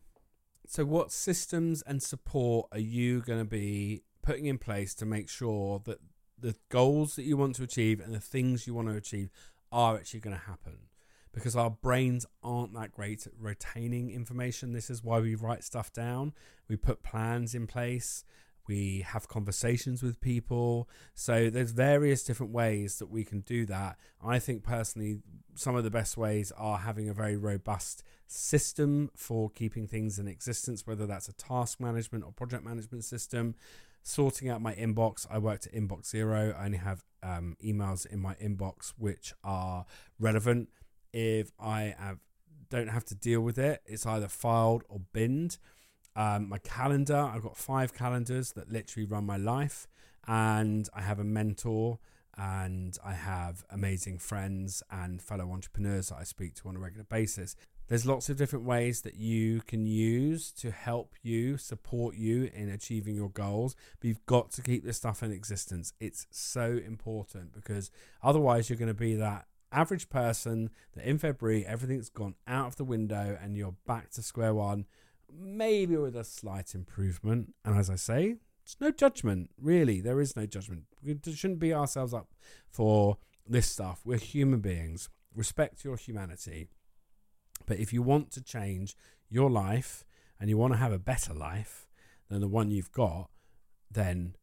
So, 0.66 0.84
what 0.84 1.12
systems 1.12 1.84
and 1.84 2.02
support 2.02 2.70
are 2.72 2.80
you 2.80 3.22
going 3.22 3.38
to 3.38 3.46
be 3.46 4.02
putting 4.24 4.48
in 4.48 4.58
place 4.58 4.96
to 4.96 5.06
make 5.06 5.30
sure 5.30 5.80
that 5.86 6.00
the 6.42 6.56
goals 6.70 7.16
that 7.16 7.24
you 7.24 7.38
want 7.38 7.56
to 7.56 7.64
achieve 7.64 8.00
and 8.00 8.14
the 8.14 8.20
things 8.20 8.66
you 8.66 8.74
want 8.74 8.88
to 8.88 8.96
achieve 8.96 9.30
are 9.72 9.96
actually 9.96 10.20
going 10.20 10.36
to 10.36 10.44
happen 10.46 10.78
because 11.34 11.56
our 11.56 11.70
brains 11.70 12.26
aren't 12.44 12.74
that 12.74 12.92
great 12.92 13.26
at 13.26 13.34
retaining 13.40 14.12
information. 14.12 14.74
This 14.74 14.90
is 14.90 15.04
why 15.04 15.20
we 15.20 15.36
write 15.36 15.64
stuff 15.64 15.94
down, 15.94 16.34
we 16.68 16.76
put 16.76 17.04
plans 17.04 17.56
in 17.56 17.68
place, 17.68 18.26
we 18.68 19.06
have 19.08 19.28
conversations 19.28 20.04
with 20.04 20.22
people. 20.22 20.88
So 21.14 21.50
there's 21.50 21.72
various 21.72 22.24
different 22.24 22.52
ways 22.52 23.00
that 23.00 23.10
we 23.10 23.24
can 23.24 23.42
do 23.42 23.66
that. 23.66 23.98
I 24.24 24.40
think 24.40 24.64
personally, 24.64 25.20
some 25.56 25.76
of 25.76 25.84
the 25.84 25.90
best 25.90 26.18
ways 26.18 26.52
are 26.58 26.78
having 26.78 27.10
a 27.10 27.14
very 27.14 27.36
robust 27.36 28.04
system 28.28 29.10
for 29.16 29.50
keeping 29.50 29.88
things 29.88 30.20
in 30.20 30.28
existence, 30.28 30.86
whether 30.86 31.06
that's 31.06 31.28
a 31.28 31.34
task 31.34 31.80
management 31.80 32.24
or 32.24 32.32
project 32.32 32.64
management 32.64 33.04
system 33.04 33.56
sorting 34.04 34.50
out 34.50 34.62
my 34.62 34.74
inbox. 34.74 35.26
I 35.30 35.38
worked 35.38 35.68
at 35.68 35.74
Inbox 35.74 36.08
Zero. 36.08 36.56
I 36.58 36.66
only 36.66 36.78
have 36.78 37.04
um, 37.24 37.56
emails 37.64 38.06
in 38.06 38.20
my 38.20 38.36
inbox 38.36 38.94
which 38.98 39.34
are 39.44 39.86
relevant. 40.20 40.70
If 41.14 41.52
I 41.60 41.96
have 41.98 42.20
don't 42.70 42.88
have 42.88 43.04
to 43.04 43.16
deal 43.16 43.42
with 43.42 43.58
it, 43.58 43.82
it's 43.86 44.06
either 44.06 44.30
filed 44.30 44.84
or 44.88 45.02
binned. 45.12 45.58
Um, 46.16 46.50
my 46.50 46.58
calendar, 46.58 47.18
I've 47.18 47.44
got 47.44 47.58
five 47.58 47.94
calendars 47.94 48.54
that 48.54 48.72
literally 48.72 49.06
run 49.06 49.26
my 49.26 49.38
life, 49.38 49.88
and 50.26 50.88
I 50.94 51.02
have 51.02 51.20
a 51.20 51.24
mentor 51.24 52.00
and 52.38 52.98
I 53.04 53.14
have 53.14 53.66
amazing 53.70 54.18
friends 54.20 54.82
and 54.90 55.22
fellow 55.22 55.52
entrepreneurs 55.52 56.10
that 56.10 56.18
I 56.20 56.24
speak 56.24 56.56
to 56.56 56.70
on 56.70 56.78
a 56.78 56.80
regular 56.80 57.04
basis. 57.04 57.56
There's 57.92 58.06
lots 58.06 58.30
of 58.30 58.38
different 58.38 58.64
ways 58.64 59.02
that 59.02 59.16
you 59.16 59.60
can 59.68 59.86
use 59.86 60.54
to 60.54 60.72
help 60.72 61.14
you, 61.24 61.58
support 61.58 62.16
you 62.16 62.50
in 62.54 62.70
achieving 62.70 63.16
your 63.16 63.28
goals. 63.28 63.76
But 64.00 64.08
you've 64.08 64.26
got 64.26 64.50
to 64.52 64.62
keep 64.62 64.86
this 64.86 64.96
stuff 64.96 65.22
in 65.22 65.34
existence. 65.34 65.92
It's 66.00 66.26
so 66.32 66.80
important 66.86 67.52
because 67.52 67.92
otherwise, 68.24 68.70
you're 68.70 68.80
going 68.80 68.88
to 68.88 68.94
be 68.94 69.16
that 69.16 69.46
average 69.74 70.10
person 70.10 70.70
that 70.94 71.04
in 71.04 71.18
February 71.18 71.66
everything's 71.66 72.08
gone 72.08 72.36
out 72.48 72.68
of 72.68 72.76
the 72.78 72.86
window 72.86 73.38
and 73.44 73.58
you're 73.58 73.76
back 73.86 74.10
to 74.12 74.22
square 74.22 74.54
one, 74.54 74.86
maybe 75.30 75.98
with 75.98 76.16
a 76.16 76.24
slight 76.24 76.74
improvement. 76.74 77.54
And 77.66 77.78
as 77.78 77.90
I 77.90 77.96
say, 77.96 78.38
it's 78.64 78.78
no 78.80 78.92
judgment, 78.92 79.50
really. 79.62 80.00
There 80.00 80.22
is 80.22 80.38
no 80.38 80.46
judgment. 80.46 80.84
We 81.04 81.20
shouldn't 81.34 81.60
beat 81.60 81.74
ourselves 81.74 82.14
up 82.14 82.30
for 82.70 83.18
this 83.46 83.68
stuff. 83.68 84.00
We're 84.06 84.18
human 84.18 84.62
beings. 84.62 85.10
Respect 85.36 85.84
your 85.84 85.98
humanity 85.98 86.70
but 87.72 87.80
if 87.80 87.94
you 87.94 88.02
want 88.02 88.32
to 88.32 88.44
change 88.44 88.98
your 89.30 89.50
life 89.50 90.04
and 90.38 90.50
you 90.50 90.58
want 90.58 90.74
to 90.74 90.78
have 90.78 90.92
a 90.92 91.00
better 91.00 91.34
life 91.34 91.88
than 92.28 92.42
the 92.42 92.48
one 92.50 92.70
you've 92.70 92.92
got, 92.92 93.30
then 93.90 94.36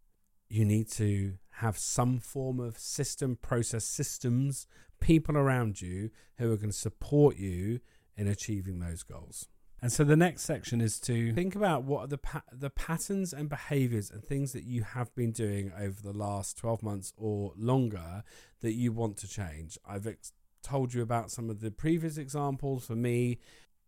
you 0.49 0.65
need 0.65 0.91
to 0.93 1.35
have 1.57 1.77
some 1.77 2.21
form 2.21 2.59
of 2.59 2.79
system, 2.79 3.37
process, 3.37 3.85
systems, 3.85 4.67
people 4.99 5.37
around 5.37 5.83
you 5.83 6.09
who 6.39 6.51
are 6.51 6.57
going 6.57 6.71
to 6.71 6.75
support 6.75 7.37
you 7.37 7.81
in 8.17 8.27
achieving 8.27 8.79
those 8.79 9.03
goals. 9.03 9.47
And 9.83 9.93
so 9.93 10.05
the 10.05 10.17
next 10.17 10.45
section 10.45 10.81
is 10.81 10.99
to 11.01 11.35
think 11.35 11.55
about 11.55 11.85
what 11.85 12.05
are 12.05 12.07
the 12.07 12.17
pa- 12.17 12.45
the 12.51 12.71
patterns 12.71 13.35
and 13.35 13.51
behaviors 13.51 14.11
and 14.11 14.25
things 14.25 14.53
that 14.53 14.65
you 14.65 14.85
have 14.85 15.15
been 15.15 15.33
doing 15.33 15.71
over 15.79 16.01
the 16.01 16.15
last 16.17 16.57
12 16.57 16.83
months 16.83 17.13
or 17.19 17.53
longer 17.59 18.25
that 18.63 18.73
you 18.73 18.91
want 18.91 19.19
to 19.19 19.29
change. 19.29 19.77
I've 19.87 20.07
ex- 20.07 20.33
told 20.63 20.95
you 20.95 21.03
about 21.03 21.31
some 21.31 21.51
of 21.51 21.61
the 21.61 21.71
previous 21.71 22.19
examples. 22.19 22.87
For 22.87 22.97
me, 22.97 23.39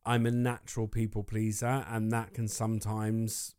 I'm 0.05 0.27
a 0.27 0.31
natural 0.31 0.89
people 0.89 1.23
pleaser, 1.23 1.85
and 1.89 2.11
that 2.13 2.35
can 2.35 2.49
sometimes 2.49 3.55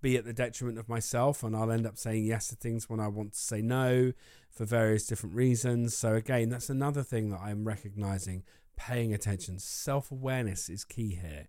be 0.00 0.16
at 0.16 0.24
the 0.24 0.32
detriment 0.32 0.78
of 0.78 0.88
myself, 0.88 1.42
and 1.42 1.56
I'll 1.56 1.70
end 1.70 1.86
up 1.86 1.96
saying 1.96 2.24
yes 2.24 2.48
to 2.48 2.56
things 2.56 2.88
when 2.88 3.00
I 3.00 3.08
want 3.08 3.32
to 3.32 3.38
say 3.38 3.62
no 3.62 4.12
for 4.50 4.64
various 4.64 5.06
different 5.06 5.34
reasons. 5.34 5.96
So, 5.96 6.14
again, 6.14 6.50
that's 6.50 6.70
another 6.70 7.02
thing 7.02 7.30
that 7.30 7.40
I'm 7.40 7.64
recognizing 7.64 8.42
paying 8.76 9.12
attention. 9.12 9.58
Self 9.58 10.10
awareness 10.10 10.68
is 10.68 10.84
key 10.84 11.18
here. 11.20 11.48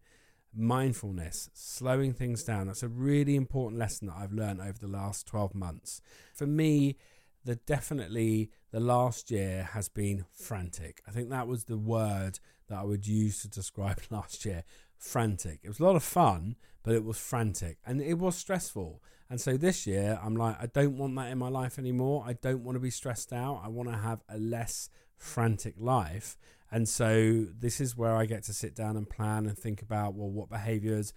Mindfulness, 0.54 1.50
slowing 1.54 2.14
things 2.14 2.44
down. 2.44 2.68
That's 2.68 2.84
a 2.84 2.90
really 2.90 3.36
important 3.36 3.80
lesson 3.80 4.08
that 4.08 4.18
I've 4.18 4.34
learned 4.34 4.60
over 4.60 4.78
the 4.78 4.88
last 4.88 5.26
12 5.28 5.56
months. 5.56 6.02
For 6.34 6.46
me, 6.46 6.98
the 7.44 7.56
definitely 7.56 8.52
the 8.72 8.80
last 8.80 9.32
year 9.32 9.70
has 9.74 9.90
been 9.90 10.26
frantic. 10.32 11.02
I 11.08 11.12
think 11.12 11.30
that 11.30 11.48
was 11.48 11.66
the 11.66 11.78
word 11.78 12.40
that 12.68 12.80
I 12.80 12.84
would 12.84 13.08
use 13.08 13.42
to 13.42 13.50
describe 13.50 14.02
last 14.10 14.46
year. 14.46 14.64
Frantic. 14.98 15.60
It 15.64 15.68
was 15.68 15.80
a 15.80 15.84
lot 15.84 15.96
of 15.96 16.04
fun, 16.04 16.56
but 16.84 16.94
it 16.94 17.04
was 17.04 17.18
frantic 17.18 17.78
and 17.86 18.02
it 18.02 18.16
was 18.16 18.36
stressful. 18.36 19.02
And 19.30 19.40
so 19.40 19.58
this 19.58 19.88
year, 19.88 20.20
I'm 20.22 20.36
like, 20.36 20.58
I 20.62 20.68
don't 20.68 20.98
want 20.98 21.16
that 21.16 21.32
in 21.32 21.38
my 21.38 21.48
life 21.48 21.80
anymore. 21.80 22.24
I 22.28 22.34
don't 22.34 22.64
want 22.64 22.76
to 22.76 22.82
be 22.82 22.90
stressed 22.90 23.32
out. 23.32 23.62
I 23.64 23.70
want 23.70 23.90
to 23.90 23.98
have 23.98 24.20
a 24.28 24.38
less 24.38 24.90
frantic 25.18 25.76
life. 25.78 26.38
And 26.70 26.88
so 26.88 27.46
this 27.58 27.80
is 27.80 27.96
where 27.96 28.16
I 28.16 28.26
get 28.26 28.44
to 28.44 28.54
sit 28.54 28.76
down 28.76 28.98
and 28.98 29.10
plan 29.10 29.46
and 29.46 29.58
think 29.58 29.82
about, 29.82 30.16
well, 30.16 30.30
what 30.30 30.50
behaviors, 30.50 31.14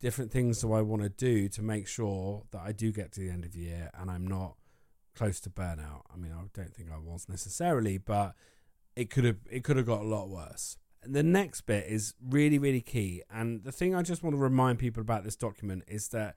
different 0.00 0.30
things 0.30 0.60
do 0.60 0.72
I 0.72 0.82
want 0.82 1.02
to 1.02 1.08
do 1.08 1.48
to 1.48 1.62
make 1.62 1.88
sure 1.88 2.44
that 2.52 2.62
I 2.64 2.72
do 2.72 2.92
get 2.92 3.12
to 3.12 3.20
the 3.20 3.30
end 3.30 3.44
of 3.44 3.52
the 3.52 3.60
year 3.60 3.90
and 3.98 4.10
I'm 4.10 4.26
not 4.26 4.57
close 5.18 5.40
to 5.40 5.50
burnout. 5.50 6.02
I 6.12 6.16
mean, 6.16 6.32
I 6.32 6.42
don't 6.54 6.72
think 6.72 6.90
I 6.92 6.98
was 6.98 7.28
necessarily, 7.28 7.98
but 7.98 8.34
it 8.94 9.10
could 9.10 9.24
have 9.24 9.38
it 9.50 9.64
could 9.64 9.76
have 9.76 9.86
got 9.86 10.00
a 10.00 10.04
lot 10.04 10.28
worse. 10.28 10.76
And 11.02 11.14
the 11.14 11.22
next 11.22 11.62
bit 11.62 11.86
is 11.88 12.14
really 12.24 12.58
really 12.58 12.80
key. 12.80 13.22
And 13.28 13.64
the 13.64 13.72
thing 13.72 13.94
I 13.94 14.02
just 14.02 14.22
want 14.22 14.34
to 14.34 14.40
remind 14.40 14.78
people 14.78 15.00
about 15.00 15.24
this 15.24 15.36
document 15.36 15.84
is 15.88 16.08
that 16.08 16.36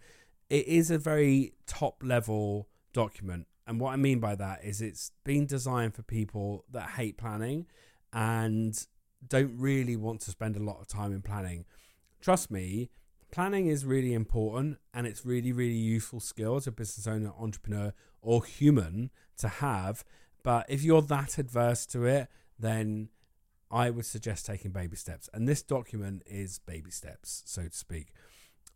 it 0.49 0.67
is 0.67 0.89
a 0.89 0.97
very 0.97 1.53
top 1.67 2.01
level 2.03 2.67
document. 2.91 3.47
And 3.67 3.79
what 3.79 3.93
I 3.93 3.97
mean 3.97 4.19
by 4.19 4.35
that 4.35 4.63
is 4.63 4.81
it's 4.81 5.11
been 5.23 5.45
designed 5.45 5.93
for 5.93 6.01
people 6.01 6.65
that 6.71 6.89
hate 6.91 7.17
planning 7.17 7.67
and 8.11 8.75
don't 9.27 9.55
really 9.57 9.95
want 9.95 10.21
to 10.21 10.31
spend 10.31 10.57
a 10.57 10.63
lot 10.63 10.81
of 10.81 10.87
time 10.87 11.13
in 11.13 11.21
planning. 11.21 11.65
Trust 12.19 12.49
me, 12.49 12.89
planning 13.31 13.67
is 13.67 13.85
really 13.85 14.13
important 14.13 14.79
and 14.93 15.05
it's 15.05 15.25
really, 15.25 15.51
really 15.51 15.73
useful 15.73 16.19
skill 16.19 16.55
as 16.55 16.67
a 16.67 16.71
business 16.71 17.07
owner, 17.07 17.31
entrepreneur, 17.39 17.93
or 18.21 18.43
human 18.43 19.11
to 19.37 19.47
have. 19.47 20.03
But 20.43 20.65
if 20.69 20.83
you're 20.83 21.01
that 21.03 21.37
adverse 21.37 21.85
to 21.87 22.05
it, 22.05 22.27
then 22.57 23.09
I 23.69 23.89
would 23.89 24.05
suggest 24.05 24.45
taking 24.45 24.71
baby 24.71 24.95
steps. 24.95 25.29
And 25.33 25.47
this 25.47 25.61
document 25.61 26.23
is 26.25 26.59
baby 26.59 26.91
steps, 26.91 27.43
so 27.45 27.63
to 27.63 27.75
speak. 27.75 28.13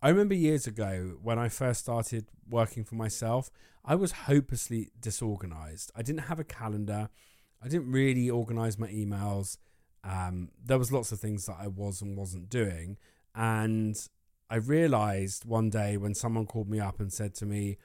I 0.02 0.10
remember 0.10 0.36
years 0.36 0.68
ago 0.68 1.18
when 1.22 1.40
I 1.40 1.50
first 1.50 1.82
started 1.82 2.28
working 2.50 2.84
for 2.84 2.96
myself, 2.96 3.50
I 3.84 3.96
was 3.96 4.12
hopelessly 4.12 4.92
disorganized. 5.00 5.92
I 5.96 6.02
didn't 6.02 6.22
have 6.22 6.40
a 6.40 6.44
calendar. 6.44 7.10
I 7.62 7.68
didn't 7.68 7.92
really 7.92 8.30
organize 8.30 8.78
my 8.78 8.88
emails. 8.88 9.58
Um, 10.04 10.50
there 10.64 10.78
was 10.78 10.92
lots 10.92 11.12
of 11.12 11.20
things 11.20 11.46
that 11.48 11.58
I 11.60 11.68
was 11.68 12.02
and 12.02 12.16
wasn't 12.16 12.50
doing, 12.50 12.98
and 13.34 13.96
I 14.50 14.58
realized 14.58 15.46
one 15.46 15.72
day 15.72 15.98
when 15.98 16.14
someone 16.14 16.46
called 16.46 16.70
me 16.70 16.80
up 16.80 17.00
and 17.00 17.12
said 17.12 17.34
to 17.36 17.46
me, 17.46 17.78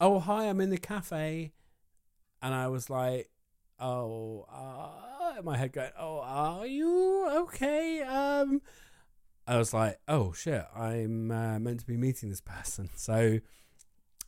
"Oh, 0.00 0.18
hi, 0.18 0.48
I'm 0.48 0.60
in 0.60 0.70
the 0.70 0.78
cafe," 0.78 1.52
and 2.42 2.54
I 2.54 2.68
was 2.68 2.90
like, 2.90 3.30
"Oh," 3.78 4.46
uh, 4.50 5.42
my 5.42 5.56
head 5.56 5.72
going, 5.72 5.92
"Oh, 5.98 6.20
are 6.20 6.66
you 6.66 7.28
okay?" 7.42 8.02
Um, 8.02 8.62
I 9.46 9.58
was 9.58 9.74
like, 9.74 9.98
"Oh 10.08 10.32
shit, 10.32 10.64
I'm 10.74 11.30
uh, 11.30 11.58
meant 11.58 11.80
to 11.80 11.86
be 11.86 11.96
meeting 11.96 12.30
this 12.30 12.40
person," 12.40 12.90
so 12.96 13.40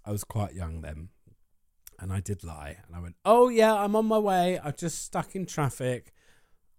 I 0.07 0.13
was 0.13 0.23
quite 0.23 0.55
young 0.55 0.83
then. 0.83 1.09
And 1.99 2.13
I 2.13 2.21
did 2.21 2.45
lie. 2.45 2.77
And 2.87 2.95
I 2.95 3.01
went, 3.01 3.17
Oh, 3.25 3.49
yeah, 3.49 3.75
I'm 3.75 3.97
on 3.97 4.07
my 4.07 4.19
way. 4.19 4.61
I'm 4.63 4.75
just 4.77 5.03
stuck 5.05 5.35
in 5.35 5.47
traffic. 5.47 6.13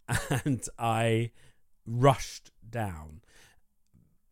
And 0.45 0.63
I 0.79 1.31
rushed 1.85 2.51
down. 2.69 3.21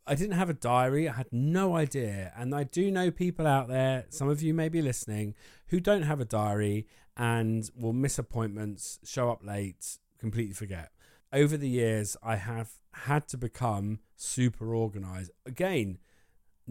I 0.06 0.14
didn't 0.14 0.36
have 0.36 0.50
a 0.50 0.54
diary. 0.54 1.08
I 1.08 1.14
had 1.14 1.32
no 1.32 1.76
idea. 1.76 2.32
And 2.36 2.54
I 2.54 2.64
do 2.64 2.90
know 2.90 3.10
people 3.10 3.46
out 3.46 3.68
there, 3.68 4.06
some 4.08 4.28
of 4.28 4.40
you 4.42 4.54
may 4.54 4.68
be 4.68 4.80
listening, 4.80 5.34
who 5.68 5.80
don't 5.80 6.02
have 6.02 6.20
a 6.20 6.24
diary 6.24 6.86
and 7.16 7.68
will 7.76 7.92
miss 7.92 8.18
appointments, 8.18 9.00
show 9.04 9.30
up 9.30 9.44
late, 9.44 9.98
completely 10.18 10.54
forget. 10.54 10.92
Over 11.32 11.56
the 11.56 11.68
years, 11.68 12.16
I 12.22 12.36
have 12.36 12.72
had 12.92 13.26
to 13.28 13.36
become 13.36 13.98
super 14.16 14.74
organized. 14.74 15.32
Again, 15.44 15.98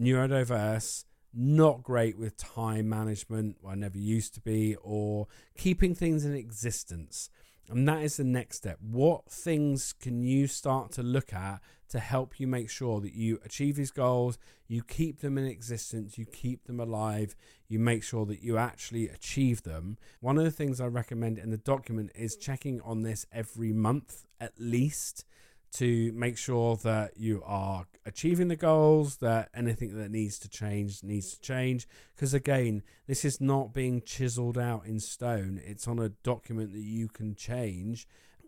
neurodiverse, 0.00 1.04
not 1.34 1.82
great 1.82 2.18
with 2.18 2.36
time 2.38 2.88
management, 2.88 3.56
I 3.66 3.74
never 3.74 3.98
used 3.98 4.32
to 4.34 4.40
be, 4.40 4.76
or 4.82 5.26
keeping 5.56 5.94
things 5.94 6.24
in 6.24 6.34
existence. 6.34 7.28
And 7.68 7.86
that 7.88 8.02
is 8.02 8.16
the 8.16 8.24
next 8.24 8.56
step. 8.58 8.78
What 8.80 9.30
things 9.30 9.92
can 9.92 10.22
you 10.22 10.46
start 10.46 10.92
to 10.92 11.02
look 11.02 11.32
at 11.32 11.60
to 11.88 11.98
help 11.98 12.38
you 12.40 12.46
make 12.46 12.70
sure 12.70 13.00
that 13.00 13.14
you 13.14 13.40
achieve 13.44 13.76
these 13.76 13.90
goals, 13.90 14.38
you 14.68 14.82
keep 14.82 15.20
them 15.20 15.38
in 15.38 15.44
existence, 15.46 16.18
you 16.18 16.26
keep 16.26 16.64
them 16.64 16.80
alive, 16.80 17.36
you 17.68 17.78
make 17.78 18.02
sure 18.02 18.26
that 18.26 18.42
you 18.42 18.58
actually 18.58 19.08
achieve 19.08 19.62
them? 19.62 19.96
One 20.20 20.38
of 20.38 20.44
the 20.44 20.50
things 20.50 20.80
I 20.80 20.86
recommend 20.86 21.38
in 21.38 21.50
the 21.50 21.56
document 21.56 22.10
is 22.14 22.36
checking 22.36 22.80
on 22.80 23.02
this 23.02 23.26
every 23.32 23.72
month 23.72 24.24
at 24.40 24.52
least 24.58 25.24
to 25.72 26.12
make 26.12 26.38
sure 26.38 26.76
that 26.76 27.16
you 27.16 27.42
are 27.44 27.86
achieving 28.06 28.48
the 28.48 28.56
goals, 28.56 29.16
that 29.18 29.50
anything 29.54 29.96
that 29.96 30.10
needs 30.10 30.38
to 30.38 30.48
change 30.48 31.02
needs 31.02 31.34
to 31.34 31.40
change. 31.40 31.86
Because 32.14 32.32
again, 32.32 32.82
this 33.06 33.24
is 33.24 33.40
not 33.40 33.74
being 33.74 34.00
chiseled 34.00 34.56
out 34.56 34.86
in 34.86 35.00
stone, 35.00 35.60
it's 35.64 35.86
on 35.86 35.98
a 35.98 36.08
document 36.08 36.72
that 36.72 36.80
you 36.80 37.08
can 37.08 37.34
change. 37.34 38.06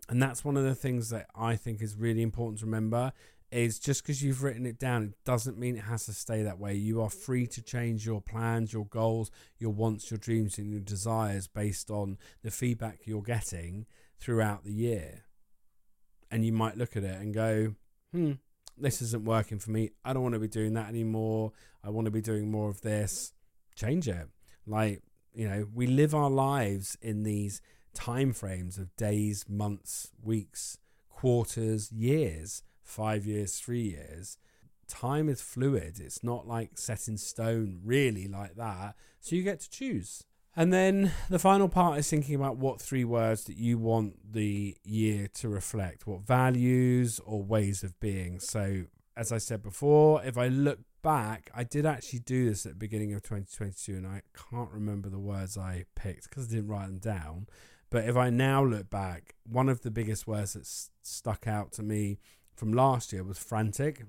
And 0.09 0.21
that's 0.21 0.43
one 0.43 0.57
of 0.57 0.63
the 0.63 0.75
things 0.75 1.09
that 1.09 1.27
I 1.35 1.55
think 1.55 1.81
is 1.81 1.95
really 1.95 2.23
important 2.23 2.59
to 2.59 2.65
remember 2.65 3.13
is 3.51 3.79
just 3.79 4.03
because 4.03 4.21
you've 4.21 4.43
written 4.43 4.65
it 4.65 4.77
down, 4.77 5.03
it 5.03 5.13
doesn't 5.23 5.57
mean 5.57 5.75
it 5.75 5.83
has 5.83 6.05
to 6.05 6.13
stay 6.13 6.43
that 6.43 6.59
way. 6.59 6.73
You 6.75 7.01
are 7.01 7.09
free 7.09 7.47
to 7.47 7.61
change 7.61 8.05
your 8.05 8.21
plans, 8.21 8.73
your 8.73 8.85
goals, 8.85 9.31
your 9.57 9.71
wants, 9.71 10.11
your 10.11 10.17
dreams, 10.17 10.57
and 10.57 10.69
your 10.71 10.81
desires 10.81 11.47
based 11.47 11.89
on 11.89 12.17
the 12.43 12.51
feedback 12.51 13.01
you're 13.05 13.21
getting 13.21 13.85
throughout 14.19 14.63
the 14.63 14.73
year 14.73 15.23
and 16.31 16.45
you 16.45 16.53
might 16.53 16.77
look 16.77 16.95
at 16.95 17.03
it 17.03 17.19
and 17.19 17.33
go, 17.33 17.73
hmm, 18.11 18.33
this 18.77 19.01
isn't 19.01 19.25
working 19.25 19.59
for 19.59 19.71
me. 19.71 19.91
I 20.05 20.13
don't 20.13 20.23
want 20.23 20.35
to 20.35 20.39
be 20.39 20.47
doing 20.47 20.73
that 20.73 20.89
anymore. 20.89 21.51
I 21.83 21.89
want 21.89 22.05
to 22.05 22.11
be 22.11 22.21
doing 22.21 22.51
more 22.51 22.69
of 22.69 22.81
this. 22.81 23.33
Change 23.75 24.07
it. 24.07 24.27
Like, 24.65 25.01
you 25.33 25.47
know, 25.47 25.67
we 25.73 25.87
live 25.87 26.13
our 26.13 26.29
lives 26.29 26.97
in 27.01 27.23
these 27.23 27.61
time 27.99 28.31
frames 28.31 28.77
of 28.77 28.95
days, 28.95 29.45
months, 29.49 30.11
weeks, 30.23 30.77
quarters, 31.09 31.91
years, 31.91 32.63
five 32.81 33.25
years, 33.25 33.59
three 33.59 33.81
years. 33.81 34.37
Time 34.87 35.27
is 35.27 35.41
fluid. 35.41 35.99
It's 35.99 36.23
not 36.23 36.47
like 36.47 36.77
set 36.77 37.09
in 37.09 37.17
stone, 37.17 37.81
really, 37.83 38.27
like 38.27 38.55
that. 38.55 38.95
So 39.19 39.35
you 39.35 39.43
get 39.43 39.59
to 39.59 39.69
choose. 39.69 40.23
And 40.55 40.71
then 40.71 41.11
the 41.29 41.39
final 41.39 41.67
part 41.67 41.99
is 41.99 42.09
thinking 42.09 42.35
about 42.35 42.57
what 42.57 42.81
three 42.81 43.03
words 43.03 43.43
that 43.45 43.57
you 43.57 43.77
want 43.77 44.33
the 44.33 44.77
year 44.83 45.27
to 45.35 45.49
reflect, 45.49 46.07
what 46.07 46.21
values 46.21 47.19
or 47.25 47.43
ways 47.43 47.83
of 47.83 47.99
being. 47.99 48.39
So, 48.39 48.85
as 49.17 49.33
I 49.33 49.37
said 49.39 49.61
before, 49.61 50.23
if 50.23 50.37
I 50.37 50.47
look 50.47 50.79
back, 51.01 51.51
I 51.53 51.65
did 51.65 51.85
actually 51.85 52.19
do 52.19 52.49
this 52.49 52.65
at 52.65 52.73
the 52.73 52.77
beginning 52.77 53.13
of 53.13 53.21
2022, 53.23 53.93
and 53.93 54.07
I 54.07 54.21
can't 54.49 54.71
remember 54.71 55.09
the 55.09 55.19
words 55.19 55.57
I 55.57 55.83
picked 55.95 56.29
because 56.29 56.47
I 56.47 56.51
didn't 56.51 56.67
write 56.67 56.87
them 56.87 56.99
down. 56.99 57.47
But 57.89 58.05
if 58.05 58.15
I 58.15 58.29
now 58.29 58.63
look 58.63 58.89
back, 58.89 59.35
one 59.43 59.69
of 59.69 59.81
the 59.81 59.91
biggest 59.91 60.27
words 60.27 60.53
that 60.53 60.67
stuck 61.01 61.47
out 61.47 61.71
to 61.73 61.83
me 61.83 62.19
from 62.55 62.73
last 62.73 63.11
year 63.11 63.23
was 63.23 63.39
frantic. 63.39 64.03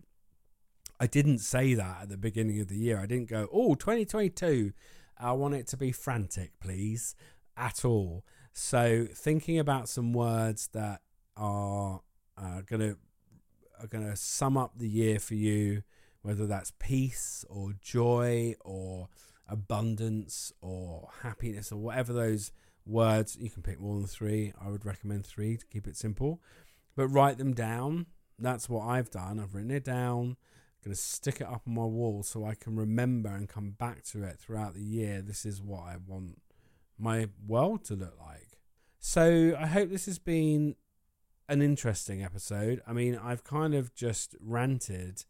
I 0.98 1.06
didn't 1.06 1.38
say 1.38 1.74
that 1.74 2.02
at 2.02 2.08
the 2.10 2.18
beginning 2.18 2.60
of 2.60 2.68
the 2.68 2.76
year. 2.76 2.98
I 2.98 3.06
didn't 3.06 3.30
go, 3.30 3.48
oh, 3.52 3.74
2022 3.74 4.72
I 5.18 5.32
want 5.32 5.54
it 5.54 5.66
to 5.68 5.76
be 5.76 5.92
frantic, 5.92 6.52
please, 6.60 7.14
at 7.56 7.84
all. 7.84 8.24
So 8.52 9.06
thinking 9.14 9.58
about 9.58 9.88
some 9.88 10.12
words 10.12 10.68
that 10.72 11.02
are 11.36 12.00
uh, 12.38 12.62
gonna 12.66 12.96
are 13.78 13.86
gonna 13.86 14.16
sum 14.16 14.56
up 14.56 14.78
the 14.78 14.88
year 14.88 15.18
for 15.18 15.34
you 15.34 15.82
whether 16.22 16.46
that's 16.46 16.72
peace 16.78 17.44
or 17.48 17.72
joy 17.80 18.54
or 18.60 19.08
abundance 19.48 20.52
or 20.60 21.08
happiness 21.22 21.72
or 21.72 21.78
whatever 21.78 22.12
those 22.12 22.52
words. 22.86 23.36
You 23.40 23.50
can 23.50 23.62
pick 23.62 23.80
more 23.80 23.96
than 23.96 24.06
three. 24.06 24.52
I 24.60 24.68
would 24.70 24.84
recommend 24.84 25.26
three 25.26 25.56
to 25.56 25.66
keep 25.66 25.86
it 25.86 25.96
simple. 25.96 26.40
But 26.96 27.08
write 27.08 27.38
them 27.38 27.54
down. 27.54 28.06
That's 28.38 28.68
what 28.68 28.86
I've 28.86 29.10
done. 29.10 29.38
I've 29.38 29.54
written 29.54 29.70
it 29.70 29.84
down. 29.84 30.36
I'm 30.82 30.84
going 30.84 30.94
to 30.94 31.00
stick 31.00 31.40
it 31.40 31.46
up 31.46 31.62
on 31.66 31.74
my 31.74 31.84
wall 31.84 32.22
so 32.22 32.44
I 32.44 32.54
can 32.54 32.76
remember 32.76 33.28
and 33.28 33.48
come 33.48 33.70
back 33.70 34.02
to 34.04 34.22
it 34.24 34.38
throughout 34.38 34.74
the 34.74 34.82
year. 34.82 35.22
This 35.22 35.44
is 35.44 35.60
what 35.60 35.82
I 35.82 35.96
want 36.06 36.40
my 36.98 37.28
world 37.46 37.84
to 37.86 37.94
look 37.94 38.16
like. 38.18 38.58
So 38.98 39.56
I 39.58 39.66
hope 39.66 39.90
this 39.90 40.06
has 40.06 40.18
been 40.18 40.76
an 41.48 41.62
interesting 41.62 42.22
episode. 42.22 42.80
I 42.86 42.92
mean, 42.92 43.18
I've 43.22 43.44
kind 43.44 43.74
of 43.74 43.94
just 43.94 44.36
ranted 44.40 45.24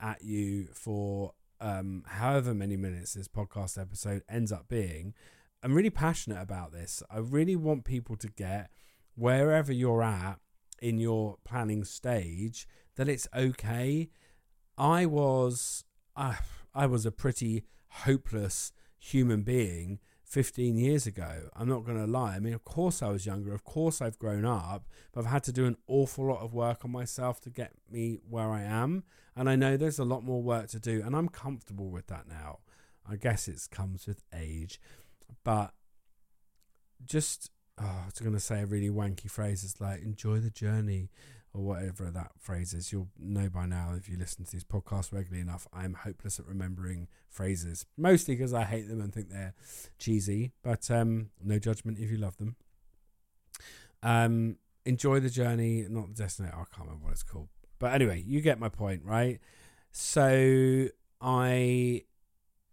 at 0.00 0.22
you 0.22 0.68
for 0.72 1.32
um, 1.60 2.04
however 2.06 2.54
many 2.54 2.76
minutes 2.76 3.14
this 3.14 3.28
podcast 3.28 3.80
episode 3.80 4.22
ends 4.28 4.52
up 4.52 4.68
being. 4.68 5.14
I'm 5.62 5.74
really 5.74 5.90
passionate 5.90 6.40
about 6.40 6.72
this. 6.72 7.02
I 7.10 7.18
really 7.18 7.56
want 7.56 7.84
people 7.84 8.16
to 8.16 8.28
get 8.28 8.70
wherever 9.14 9.72
you're 9.72 10.02
at 10.02 10.38
in 10.80 10.98
your 10.98 11.36
planning 11.44 11.84
stage 11.84 12.68
that 12.96 13.08
it's 13.08 13.26
okay. 13.34 14.08
I 14.76 15.06
was 15.06 15.84
uh, 16.14 16.34
I 16.74 16.86
was 16.86 17.06
a 17.06 17.10
pretty 17.10 17.64
hopeless 17.88 18.72
human 18.98 19.42
being 19.42 19.98
15 20.24 20.76
years 20.76 21.06
ago. 21.06 21.48
I'm 21.54 21.68
not 21.68 21.84
going 21.84 21.98
to 21.98 22.10
lie. 22.10 22.34
I 22.34 22.40
mean, 22.40 22.52
of 22.52 22.64
course 22.64 23.02
I 23.02 23.08
was 23.08 23.24
younger. 23.24 23.54
Of 23.54 23.64
course 23.64 24.02
I've 24.02 24.18
grown 24.18 24.44
up, 24.44 24.86
but 25.12 25.20
I've 25.20 25.30
had 25.30 25.44
to 25.44 25.52
do 25.52 25.66
an 25.66 25.76
awful 25.86 26.26
lot 26.26 26.42
of 26.42 26.52
work 26.52 26.84
on 26.84 26.90
myself 26.90 27.40
to 27.42 27.50
get 27.50 27.72
me 27.90 28.18
where 28.28 28.50
I 28.50 28.62
am. 28.62 29.04
And 29.36 29.48
I 29.48 29.56
know 29.56 29.76
there's 29.76 29.98
a 29.98 30.04
lot 30.04 30.24
more 30.24 30.42
work 30.42 30.68
to 30.68 30.80
do, 30.80 31.02
and 31.04 31.14
I'm 31.14 31.28
comfortable 31.28 31.90
with 31.90 32.08
that 32.08 32.26
now. 32.28 32.58
I 33.08 33.16
guess 33.16 33.46
it 33.46 33.68
comes 33.70 34.06
with 34.06 34.24
age. 34.34 34.80
But 35.44 35.72
just, 37.04 37.50
oh, 37.78 37.84
I 37.84 38.06
was 38.06 38.18
going 38.20 38.34
to 38.34 38.40
say 38.40 38.62
a 38.62 38.66
really 38.66 38.90
wanky 38.90 39.30
phrase. 39.30 39.64
It's 39.64 39.80
like, 39.80 40.02
enjoy 40.02 40.38
the 40.38 40.50
journey 40.50 41.10
or 41.52 41.62
whatever 41.62 42.10
that 42.10 42.32
phrase 42.38 42.74
is. 42.74 42.92
You'll 42.92 43.08
know 43.18 43.48
by 43.48 43.66
now 43.66 43.94
if 43.96 44.08
you 44.08 44.16
listen 44.16 44.44
to 44.44 44.52
these 44.52 44.64
podcasts 44.64 45.12
regularly 45.12 45.40
enough. 45.40 45.66
I'm 45.72 45.94
hopeless 45.94 46.38
at 46.38 46.46
remembering 46.46 47.08
phrases, 47.30 47.86
mostly 47.96 48.34
because 48.34 48.52
I 48.52 48.64
hate 48.64 48.88
them 48.88 49.00
and 49.00 49.12
think 49.12 49.30
they're 49.30 49.54
cheesy. 49.98 50.52
But 50.62 50.90
um, 50.90 51.30
no 51.42 51.58
judgment 51.58 51.98
if 51.98 52.10
you 52.10 52.18
love 52.18 52.36
them. 52.36 52.56
Um, 54.02 54.56
enjoy 54.84 55.20
the 55.20 55.30
journey, 55.30 55.86
not 55.88 56.08
the 56.08 56.22
destination. 56.22 56.54
I 56.54 56.64
can't 56.74 56.86
remember 56.86 57.04
what 57.04 57.12
it's 57.12 57.22
called, 57.22 57.48
but 57.78 57.92
anyway, 57.92 58.22
you 58.26 58.40
get 58.40 58.60
my 58.60 58.68
point, 58.68 59.02
right? 59.04 59.40
So 59.92 60.88
I 61.20 62.02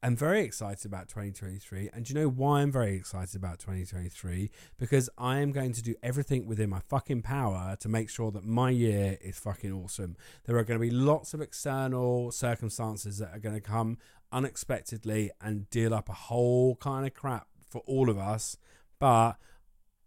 I'm 0.06 0.18
very 0.18 0.42
excited 0.42 0.86
about 0.86 1.08
2023. 1.08 1.90
And 1.94 2.04
do 2.04 2.14
you 2.14 2.20
know 2.20 2.28
why 2.28 2.60
I'm 2.60 2.74
very 2.74 2.94
excited 2.94 3.38
about 3.38 3.60
2023? 3.60 4.52
Because 4.78 5.10
I 5.18 5.40
am 5.40 5.54
going 5.54 5.72
to 5.72 5.82
do 5.82 5.96
everything 6.04 6.46
within 6.46 6.70
my 6.70 6.82
fucking 6.90 7.22
power 7.22 7.78
to 7.80 7.88
make 7.88 8.10
sure 8.10 8.30
that 8.32 8.44
my 8.44 8.70
year 8.70 9.18
is 9.22 9.40
fucking 9.40 9.72
awesome. 9.72 10.18
There 10.44 10.58
are 10.58 10.66
going 10.66 10.78
to 10.78 10.86
be 10.86 10.92
lots 10.92 11.34
of 11.34 11.40
external 11.40 12.34
circumstances 12.34 13.18
that 13.20 13.34
are 13.34 13.40
going 13.40 13.56
to 13.56 13.62
come 13.62 13.98
unexpectedly 14.34 15.32
and 15.40 15.70
deal 15.70 15.94
up 15.94 16.10
a 16.10 16.14
whole 16.14 16.76
kind 16.76 17.08
of 17.08 17.14
crap 17.14 17.48
for 17.70 17.82
all 17.86 18.10
of 18.10 18.18
us. 18.18 18.58
But 19.00 19.38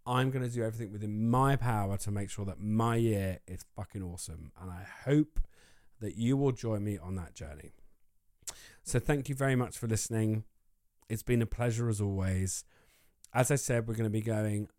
I'm 0.05 0.29
going 0.29 0.47
to 0.47 0.53
do 0.53 0.63
everything 0.63 0.91
within 0.91 1.27
my 1.27 1.55
power 1.55 1.97
to 1.97 2.11
make 2.11 2.29
sure 2.29 2.45
that 2.45 2.59
my 2.61 2.97
year 2.97 3.39
is 3.47 3.65
fucking 3.75 4.03
awesome. 4.03 4.51
And 4.61 4.69
I 4.69 4.85
hope 5.05 5.39
that 6.01 6.17
you 6.17 6.37
will 6.37 6.51
join 6.51 6.83
me 6.83 6.99
on 6.99 7.15
that 7.15 7.33
journey. 7.33 7.71
So 8.87 8.99
thank 8.99 9.27
you 9.27 9.35
very 9.35 9.57
much 9.57 9.77
for 9.77 9.85
listening. 9.85 10.45
It's 11.09 11.21
been 11.21 11.41
a 11.41 11.45
pleasure 11.45 11.89
as 11.89 11.99
always. 11.99 12.63
As 13.33 13.51
I 13.51 13.55
said, 13.55 13.85
we're 13.85 13.95
going 13.95 14.05
to 14.05 14.09
be 14.09 14.21
going 14.21 14.69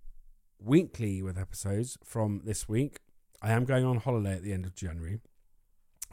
weekly 0.58 1.20
with 1.20 1.36
episodes 1.36 1.98
from 2.02 2.40
this 2.42 2.66
week. 2.66 3.00
I 3.42 3.52
am 3.52 3.66
going 3.66 3.84
on 3.84 3.98
holiday 3.98 4.32
at 4.32 4.42
the 4.42 4.54
end 4.54 4.64
of 4.64 4.74
January 4.74 5.20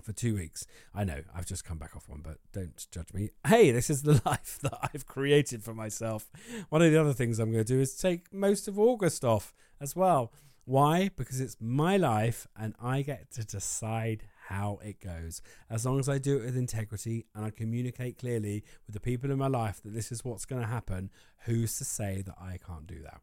for 0.04 0.12
two 0.12 0.36
weeks. 0.36 0.68
I 0.94 1.06
know 1.06 1.22
I've 1.34 1.46
just 1.46 1.64
come 1.64 1.78
back 1.78 1.96
off 1.96 2.10
one, 2.10 2.20
but 2.22 2.40
don't 2.52 2.86
judge 2.92 3.14
me. 3.14 3.30
Hey, 3.48 3.72
this 3.72 3.90
is 3.90 4.02
the 4.02 4.22
life 4.26 4.60
that 4.62 4.78
I've 4.94 5.06
created 5.06 5.64
for 5.64 5.74
myself. 5.74 6.30
One 6.68 6.82
of 6.82 6.92
the 6.92 7.00
other 7.00 7.14
things 7.14 7.40
I'm 7.40 7.54
going 7.54 7.64
to 7.64 7.74
do 7.76 7.80
is 7.80 7.96
take 7.96 8.34
most 8.34 8.68
of 8.68 8.78
August 8.78 9.24
off 9.24 9.54
as 9.80 9.96
well. 9.96 10.34
Why? 10.66 11.12
Because 11.16 11.40
it's 11.40 11.56
my 11.62 11.96
life 11.96 12.46
and 12.60 12.76
I 12.78 13.04
get 13.04 13.32
to 13.36 13.46
decide 13.46 14.24
how 14.50 14.80
it 14.84 15.00
goes. 15.00 15.42
As 15.70 15.86
long 15.86 16.00
as 16.00 16.10
I 16.10 16.18
do 16.18 16.38
it 16.38 16.46
with 16.46 16.58
integrity 16.58 17.26
and 17.36 17.46
I 17.46 17.50
communicate 17.50 18.18
clearly 18.18 18.64
with 18.86 18.94
the 18.94 19.00
people 19.00 19.32
in 19.32 19.38
my 19.38 19.48
life 19.48 19.82
that 19.84 19.94
this 19.94 20.12
is 20.12 20.24
what's 20.24 20.46
going 20.46 20.62
to 20.62 20.68
happen, 20.68 21.10
who's 21.46 21.78
to 21.78 21.86
say 21.86 22.22
that 22.26 22.36
I 22.40 22.60
can't 22.66 22.88
do 22.88 23.02
that? 23.04 23.22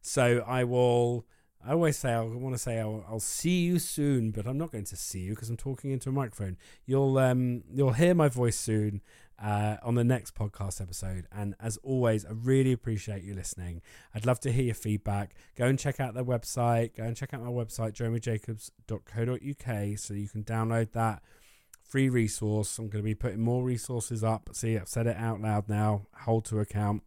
So 0.00 0.44
I 0.46 0.64
will. 0.64 1.26
I 1.66 1.72
always 1.72 1.96
say 1.96 2.12
I 2.12 2.20
want 2.20 2.54
to 2.54 2.60
say 2.60 2.78
I'll, 2.78 3.04
I'll, 3.08 3.18
see 3.18 3.64
you 3.64 3.80
soon, 3.80 4.30
but 4.30 4.46
I'm 4.46 4.58
not 4.58 4.70
going 4.70 4.84
to 4.84 4.94
see 4.94 5.20
you 5.20 5.30
because 5.30 5.50
I'm 5.50 5.56
talking 5.56 5.90
into 5.90 6.10
a 6.10 6.12
microphone. 6.12 6.56
You'll 6.84 7.18
um 7.18 7.64
you'll 7.72 7.92
hear 7.92 8.14
my 8.14 8.28
voice 8.28 8.56
soon, 8.56 9.00
uh, 9.42 9.76
on 9.82 9.94
the 9.94 10.04
next 10.04 10.34
podcast 10.34 10.80
episode. 10.80 11.26
And 11.32 11.54
as 11.60 11.76
always, 11.78 12.24
I 12.24 12.30
really 12.32 12.72
appreciate 12.72 13.22
you 13.22 13.34
listening. 13.34 13.82
I'd 14.14 14.26
love 14.26 14.40
to 14.40 14.52
hear 14.52 14.64
your 14.64 14.74
feedback. 14.74 15.34
Go 15.56 15.66
and 15.66 15.78
check 15.78 16.00
out 16.00 16.14
their 16.14 16.24
website. 16.24 16.96
Go 16.96 17.04
and 17.04 17.16
check 17.16 17.34
out 17.34 17.42
my 17.42 17.50
website, 17.50 17.92
jeremyjacobs.co.uk, 17.92 19.98
so 19.98 20.14
you 20.14 20.28
can 20.28 20.44
download 20.44 20.92
that 20.92 21.22
free 21.82 22.08
resource. 22.08 22.78
I'm 22.78 22.88
going 22.88 23.02
to 23.02 23.06
be 23.06 23.14
putting 23.14 23.40
more 23.40 23.62
resources 23.62 24.24
up. 24.24 24.50
See, 24.52 24.76
I've 24.76 24.88
said 24.88 25.06
it 25.06 25.16
out 25.16 25.40
loud 25.40 25.68
now. 25.68 26.06
Hold 26.20 26.46
to 26.46 26.60
account. 26.60 27.02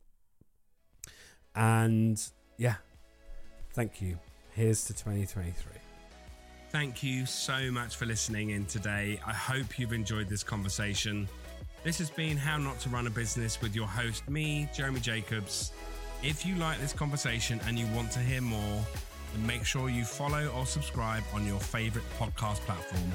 And 1.55 2.21
yeah, 2.57 2.75
thank 3.73 4.01
you. 4.01 4.19
Here's 4.53 4.85
to 4.85 4.93
2023. 4.93 5.73
Thank 6.71 7.01
you 7.01 7.25
so 7.25 7.71
much 7.71 7.95
for 7.95 8.05
listening 8.05 8.51
in 8.51 8.65
today. 8.65 9.19
I 9.25 9.33
hope 9.33 9.79
you've 9.79 9.93
enjoyed 9.93 10.29
this 10.29 10.43
conversation. 10.43 11.27
This 11.81 11.97
has 11.99 12.09
been 12.09 12.35
How 12.35 12.57
Not 12.57 12.77
to 12.81 12.89
Run 12.89 13.07
a 13.07 13.09
Business 13.09 13.61
with 13.61 13.73
your 13.73 13.87
host, 13.87 14.29
me, 14.29 14.67
Jeremy 14.75 14.99
Jacobs. 14.99 15.71
If 16.21 16.45
you 16.45 16.55
like 16.55 16.77
this 16.81 16.91
conversation 16.91 17.61
and 17.65 17.79
you 17.79 17.87
want 17.95 18.11
to 18.11 18.19
hear 18.19 18.41
more, 18.41 18.85
then 19.33 19.47
make 19.47 19.63
sure 19.63 19.89
you 19.89 20.03
follow 20.03 20.47
or 20.49 20.65
subscribe 20.65 21.23
on 21.33 21.47
your 21.47 21.59
favorite 21.59 22.03
podcast 22.19 22.59
platform. 22.65 23.09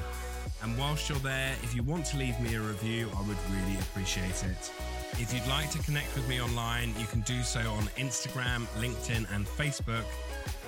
And 0.62 0.78
whilst 0.78 1.10
you're 1.10 1.18
there, 1.18 1.52
if 1.62 1.74
you 1.76 1.82
want 1.82 2.06
to 2.06 2.16
leave 2.16 2.40
me 2.40 2.54
a 2.54 2.60
review, 2.60 3.10
I 3.14 3.20
would 3.28 3.36
really 3.50 3.78
appreciate 3.80 4.42
it. 4.44 4.72
If 5.20 5.34
you'd 5.34 5.46
like 5.46 5.70
to 5.72 5.78
connect 5.80 6.14
with 6.14 6.26
me 6.26 6.40
online, 6.40 6.94
you 6.98 7.06
can 7.06 7.20
do 7.20 7.42
so 7.42 7.60
on 7.60 7.82
Instagram, 7.98 8.64
LinkedIn, 8.80 9.26
and 9.34 9.46
Facebook. 9.46 10.04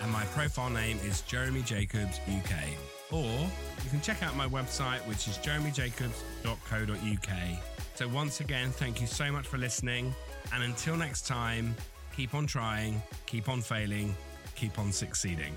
And 0.02 0.12
my 0.12 0.24
profile 0.26 0.68
name 0.68 0.98
is 1.02 1.22
Jeremy 1.22 1.62
Jacobs 1.62 2.20
UK. 2.28 2.95
Or 3.11 3.49
you 3.85 3.90
can 3.90 4.01
check 4.01 4.23
out 4.23 4.37
my 4.37 4.49
website, 4.49 5.01
which 5.07 5.29
is 5.29 5.37
jeremyjacobs.co.uk. 5.38 7.59
So, 7.95 8.09
once 8.09 8.40
again, 8.40 8.71
thank 8.71 9.01
you 9.01 9.07
so 9.07 9.31
much 9.33 9.47
for 9.47 9.59
listening. 9.59 10.14
And 10.53 10.62
until 10.62 10.97
next 10.97 11.27
time, 11.27 11.75
keep 12.14 12.35
on 12.35 12.47
trying, 12.47 13.03
keep 13.27 13.49
on 13.49 13.62
failing, 13.62 14.14
keep 14.55 14.79
on 14.79 14.92
succeeding. 14.92 15.55